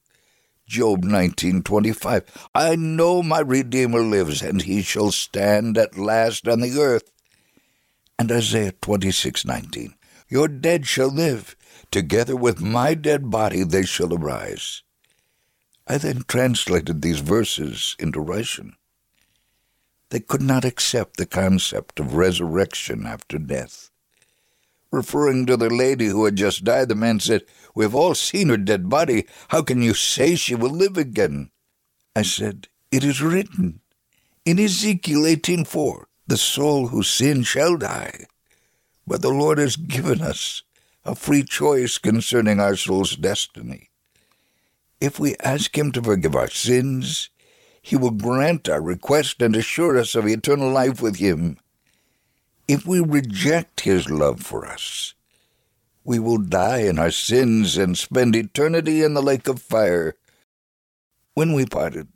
Job 0.68 1.04
19:25 1.04 2.24
I 2.54 2.76
know 2.76 3.24
my 3.24 3.40
redeemer 3.40 4.02
lives 4.02 4.44
and 4.44 4.62
he 4.62 4.84
shall 4.84 5.12
stand 5.12 5.78
at 5.78 5.98
last 5.98 6.48
on 6.48 6.60
the 6.60 6.80
earth. 6.80 7.12
And 8.20 8.32
Isaiah 8.32 8.74
26:19 8.74 9.96
Your 10.28 10.48
dead 10.48 10.86
shall 10.86 11.10
live 11.10 11.56
together 11.90 12.36
with 12.36 12.62
my 12.62 12.94
dead 12.94 13.32
body 13.32 13.64
they 13.64 13.86
shall 13.86 14.14
arise. 14.14 14.84
I 15.88 15.98
then 15.98 16.24
translated 16.28 17.02
these 17.02 17.20
verses 17.22 17.96
into 17.98 18.20
Russian. 18.20 18.76
They 20.10 20.20
could 20.20 20.44
not 20.44 20.66
accept 20.66 21.18
the 21.18 21.26
concept 21.26 22.00
of 22.00 22.14
resurrection 22.14 23.08
after 23.08 23.40
death. 23.40 23.89
Referring 24.92 25.46
to 25.46 25.56
the 25.56 25.70
lady 25.70 26.08
who 26.08 26.26
had 26.26 26.36
just 26.36 26.64
died, 26.64 26.90
the 26.90 26.96
man 26.96 27.20
said, 27.20 27.44
We've 27.76 27.94
all 27.94 28.16
seen 28.16 28.50
her 28.50 28.58
dead 28.58 28.90
body. 28.90 29.28
How 29.50 29.62
can 29.62 29.82
you 29.82 29.94
say 29.94 30.36
she 30.36 30.56
will 30.56 30.72
live 30.72 30.98
again? 30.98 31.52
I 32.16 32.24
said, 32.24 32.68
It 32.92 33.04
is 33.04 33.22
written 33.22 33.82
in 34.46 34.58
Ezekiel 34.58 35.26
18:4, 35.26 36.06
The 36.26 36.38
soul 36.38 36.88
who 36.88 37.04
sins 37.04 37.48
shall 37.48 37.78
die. 37.78 38.26
But 39.06 39.22
the 39.22 39.30
Lord 39.30 39.60
has 39.60 39.76
given 39.76 40.22
us 40.22 40.64
a 41.06 41.14
free 41.14 41.44
choice 41.44 42.00
concerning 42.00 42.60
our 42.60 42.76
soul's 42.76 43.16
destiny. 43.16 43.90
If 45.00 45.20
we 45.20 45.36
ask 45.44 45.78
Him 45.78 45.92
to 45.92 46.02
forgive 46.02 46.36
our 46.36 46.50
sins, 46.50 47.30
He 47.82 47.96
will 47.96 48.12
grant 48.12 48.68
our 48.68 48.82
request 48.82 49.42
and 49.42 49.56
assure 49.56 49.98
us 49.98 50.16
of 50.16 50.28
eternal 50.28 50.72
life 50.72 51.00
with 51.00 51.18
Him. 51.18 51.60
If 52.70 52.86
we 52.86 53.00
reject 53.00 53.82
His 53.82 54.12
love 54.12 54.42
for 54.42 54.68
us, 54.68 55.16
we 56.04 56.20
will 56.20 56.38
die 56.38 56.82
in 56.82 57.00
our 57.00 57.10
sins 57.10 57.80
and 57.80 57.98
spend 57.98 58.36
eternity 58.36 59.02
in 59.02 59.16
the 59.16 59.24
lake 59.24 59.48
of 59.48 59.60
fire. 59.60 60.14
When 61.34 61.54
we 61.54 61.66
parted, 61.66 62.10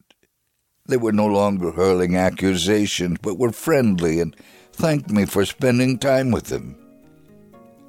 they 0.85 0.97
were 0.97 1.11
no 1.11 1.25
longer 1.25 1.71
hurling 1.71 2.15
accusations, 2.15 3.17
but 3.19 3.39
were 3.39 3.51
friendly 3.51 4.19
and 4.19 4.35
thanked 4.71 5.09
me 5.09 5.25
for 5.25 5.43
spending 5.43 5.97
time 5.97 6.29
with 6.29 6.45
them. 6.45 6.77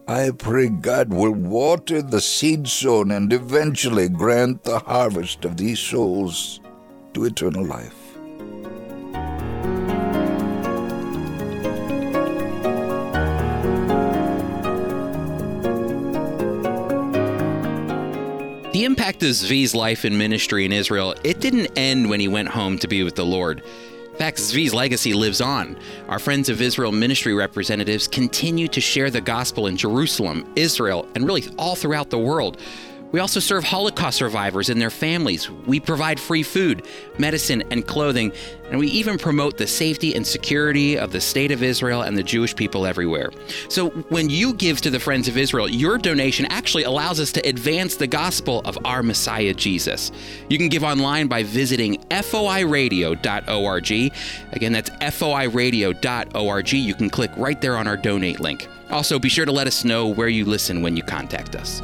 I 0.09 0.31
pray 0.31 0.71
God 0.71 1.13
will 1.13 1.33
water 1.33 2.01
the 2.01 2.23
seed 2.23 2.67
sown 2.67 3.11
and 3.11 3.31
eventually 3.31 4.09
grant 4.09 4.65
the 4.65 4.79
harvest 4.79 5.45
of 5.45 5.59
these 5.59 5.81
souls 5.81 6.61
to 7.13 7.27
eternal 7.27 7.67
life. 7.67 8.17
The 18.75 18.83
impact 18.83 19.23
of 19.23 19.29
Zvi's 19.29 19.73
life 19.73 20.03
and 20.03 20.19
ministry 20.19 20.65
in 20.65 20.73
Israel, 20.73 21.15
it 21.23 21.39
didn't 21.39 21.71
end 21.79 22.11
when 22.11 22.19
he 22.19 22.27
went 22.27 22.49
home 22.49 22.77
to 22.81 22.89
be 22.89 23.05
with 23.05 23.15
the 23.15 23.25
Lord. 23.25 23.63
In 24.11 24.17
fact, 24.17 24.39
Zvi's 24.39 24.75
legacy 24.75 25.15
lives 25.15 25.41
on. 25.41 25.77
Our 26.09 26.19
Friends 26.19 26.49
of 26.49 26.61
Israel 26.61 26.91
ministry 26.91 27.35
representatives 27.35 28.09
continue 28.09 28.67
to 28.67 28.81
share 28.81 29.11
the 29.11 29.21
gospel 29.21 29.69
in 29.69 29.77
Jerusalem, 29.77 30.45
Israel, 30.57 31.07
and 31.15 31.25
really 31.25 31.45
all 31.57 31.77
throughout 31.77 32.11
the 32.11 32.19
world. 32.19 32.61
We 33.15 33.21
also 33.21 33.39
serve 33.39 33.63
Holocaust 33.63 34.19
survivors 34.19 34.71
and 34.71 34.81
their 34.81 34.91
families. 34.91 35.49
We 35.49 35.79
provide 35.79 36.19
free 36.19 36.43
food, 36.43 36.85
medicine, 37.17 37.63
and 37.71 37.87
clothing, 37.87 38.33
and 38.71 38.81
we 38.81 38.89
even 38.89 39.19
promote 39.19 39.57
the 39.57 39.69
safety 39.69 40.17
and 40.17 40.27
security 40.27 40.99
of 40.99 41.13
the 41.13 41.21
state 41.21 41.53
of 41.53 41.63
Israel 41.63 42.03
and 42.03 42.19
the 42.19 42.25
Jewish 42.25 42.57
people 42.57 42.85
everywhere. 42.85 43.31
So 43.69 43.91
when 44.09 44.31
you 44.31 44.53
give 44.53 44.81
to 44.81 44.91
the 44.91 44.99
Friends 44.99 45.29
of 45.29 45.37
Israel, 45.37 45.69
your 45.69 45.97
donation 45.97 46.47
actually 46.47 46.83
allows 46.83 47.21
us 47.21 47.31
to 47.31 47.49
advance 47.49 47.95
the 47.95 48.09
gospel 48.09 48.63
of 48.65 48.77
our 48.85 49.01
Messiah 49.05 49.55
Jesus. 49.55 50.11
You 50.49 50.59
can 50.59 50.69
give 50.69 50.83
online 50.83 51.29
by 51.29 51.45
visiting 51.45 51.99
foiradio.org. 52.11 53.93
Again, 54.51 54.73
that's 54.73 54.91
foiradio.org. 54.91 56.73
You 56.73 56.95
can 56.97 57.11
click 57.11 57.31
right 57.37 57.61
there 57.61 57.77
on 57.77 57.87
our 57.87 57.97
donate 57.97 58.41
link. 58.41 58.67
Also, 58.91 59.21
be 59.21 59.29
sure 59.29 59.47
to 59.47 59.53
let 59.53 59.69
us 59.69 59.85
know 59.85 60.09
where 60.09 60.27
you 60.27 60.45
listen 60.45 60.83
when 60.83 60.97
you 60.97 61.05
contact 61.05 61.55
us. 61.55 61.81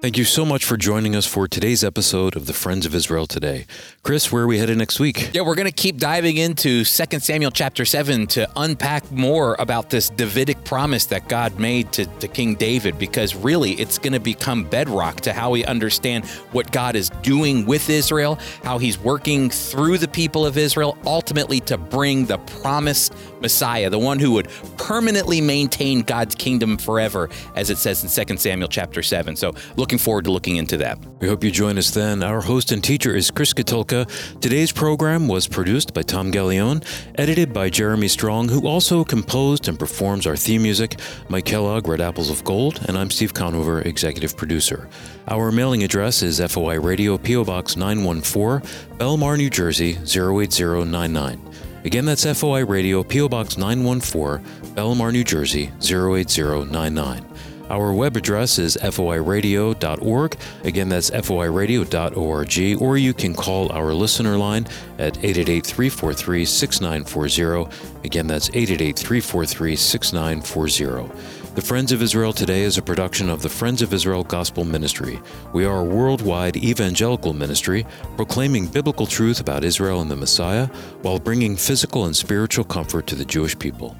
Thank 0.00 0.16
you 0.16 0.24
so 0.24 0.46
much 0.46 0.64
for 0.64 0.78
joining 0.78 1.14
us 1.14 1.26
for 1.26 1.46
today's 1.46 1.84
episode 1.84 2.34
of 2.34 2.46
the 2.46 2.54
Friends 2.54 2.86
of 2.86 2.94
Israel 2.94 3.26
Today. 3.26 3.66
Chris, 4.02 4.32
where 4.32 4.44
are 4.44 4.46
we 4.46 4.56
headed 4.56 4.78
next 4.78 4.98
week? 4.98 5.28
Yeah, 5.34 5.42
we're 5.42 5.54
going 5.54 5.66
to 5.66 5.72
keep 5.72 5.98
diving 5.98 6.38
into 6.38 6.86
2 6.86 7.18
Samuel 7.18 7.50
chapter 7.50 7.84
7 7.84 8.26
to 8.28 8.48
unpack 8.56 9.12
more 9.12 9.56
about 9.58 9.90
this 9.90 10.08
Davidic 10.08 10.64
promise 10.64 11.04
that 11.06 11.28
God 11.28 11.58
made 11.58 11.92
to, 11.92 12.06
to 12.06 12.28
King 12.28 12.54
David, 12.54 12.98
because 12.98 13.34
really 13.34 13.72
it's 13.72 13.98
going 13.98 14.14
to 14.14 14.20
become 14.20 14.64
bedrock 14.64 15.20
to 15.20 15.34
how 15.34 15.50
we 15.50 15.66
understand 15.66 16.24
what 16.52 16.72
God 16.72 16.96
is 16.96 17.10
doing 17.20 17.66
with 17.66 17.90
Israel, 17.90 18.38
how 18.64 18.78
he's 18.78 18.98
working 18.98 19.50
through 19.50 19.98
the 19.98 20.08
people 20.08 20.46
of 20.46 20.56
Israel, 20.56 20.96
ultimately 21.04 21.60
to 21.60 21.76
bring 21.76 22.24
the 22.24 22.38
promised 22.38 23.12
Messiah, 23.42 23.90
the 23.90 23.98
one 23.98 24.18
who 24.18 24.32
would 24.32 24.48
permanently 24.78 25.42
maintain 25.42 26.00
God's 26.00 26.34
kingdom 26.34 26.78
forever, 26.78 27.28
as 27.54 27.68
it 27.68 27.76
says 27.76 28.02
in 28.02 28.26
2 28.26 28.38
Samuel 28.38 28.68
chapter 28.68 29.02
7. 29.02 29.36
So 29.36 29.52
looking 29.90 29.98
forward 29.98 30.24
to 30.24 30.30
looking 30.30 30.54
into 30.54 30.76
that. 30.76 31.00
We 31.18 31.26
hope 31.26 31.42
you 31.42 31.50
join 31.50 31.76
us 31.76 31.90
then. 31.90 32.22
Our 32.22 32.40
host 32.40 32.70
and 32.70 32.82
teacher 32.82 33.16
is 33.16 33.28
Chris 33.28 33.52
Katulka. 33.52 34.06
Today's 34.38 34.70
program 34.70 35.26
was 35.26 35.48
produced 35.48 35.92
by 35.92 36.02
Tom 36.02 36.30
Gallione, 36.30 36.84
edited 37.16 37.52
by 37.52 37.70
Jeremy 37.70 38.06
Strong, 38.06 38.50
who 38.50 38.68
also 38.68 39.02
composed 39.02 39.66
and 39.66 39.76
performs 39.76 40.28
our 40.28 40.36
theme 40.36 40.62
music. 40.62 41.00
Mike 41.28 41.44
Kellogg, 41.44 41.88
read 41.88 42.00
Apples 42.00 42.30
of 42.30 42.44
Gold, 42.44 42.80
and 42.86 42.96
I'm 42.96 43.10
Steve 43.10 43.34
Conover, 43.34 43.80
executive 43.80 44.36
producer. 44.36 44.88
Our 45.26 45.50
mailing 45.50 45.82
address 45.82 46.22
is 46.22 46.38
FOI 46.38 46.78
Radio, 46.78 47.18
PO 47.18 47.42
Box 47.46 47.76
914, 47.76 48.60
Bellmawr, 48.96 49.36
New 49.36 49.50
Jersey 49.50 49.98
08099. 50.04 51.40
Again, 51.84 52.04
that's 52.04 52.24
FOI 52.38 52.64
Radio, 52.64 53.02
PO 53.02 53.28
Box 53.28 53.58
914, 53.58 54.46
Bellmawr, 54.76 55.10
New 55.10 55.24
Jersey 55.24 55.72
08099. 55.82 57.26
Our 57.70 57.92
web 57.92 58.16
address 58.16 58.58
is 58.58 58.76
foiradio.org. 58.76 60.36
Again, 60.64 60.88
that's 60.88 61.10
foiradio.org. 61.10 62.82
Or 62.82 62.98
you 62.98 63.14
can 63.14 63.34
call 63.34 63.70
our 63.70 63.94
listener 63.94 64.36
line 64.36 64.66
at 64.98 65.16
888 65.18 65.64
343 65.64 66.44
6940. 66.44 67.76
Again, 68.04 68.26
that's 68.26 68.48
888 68.48 68.98
343 68.98 69.76
6940. 69.76 71.40
The 71.54 71.62
Friends 71.62 71.92
of 71.92 72.02
Israel 72.02 72.32
Today 72.32 72.62
is 72.62 72.76
a 72.78 72.82
production 72.82 73.28
of 73.28 73.42
the 73.42 73.48
Friends 73.48 73.82
of 73.82 73.92
Israel 73.94 74.24
Gospel 74.24 74.64
Ministry. 74.64 75.20
We 75.52 75.64
are 75.64 75.80
a 75.80 75.84
worldwide 75.84 76.56
evangelical 76.56 77.34
ministry 77.34 77.86
proclaiming 78.16 78.66
biblical 78.66 79.06
truth 79.06 79.40
about 79.40 79.62
Israel 79.62 80.00
and 80.00 80.10
the 80.10 80.16
Messiah 80.16 80.66
while 81.02 81.18
bringing 81.18 81.56
physical 81.56 82.06
and 82.06 82.16
spiritual 82.16 82.64
comfort 82.64 83.06
to 83.08 83.14
the 83.14 83.24
Jewish 83.24 83.58
people. 83.58 83.96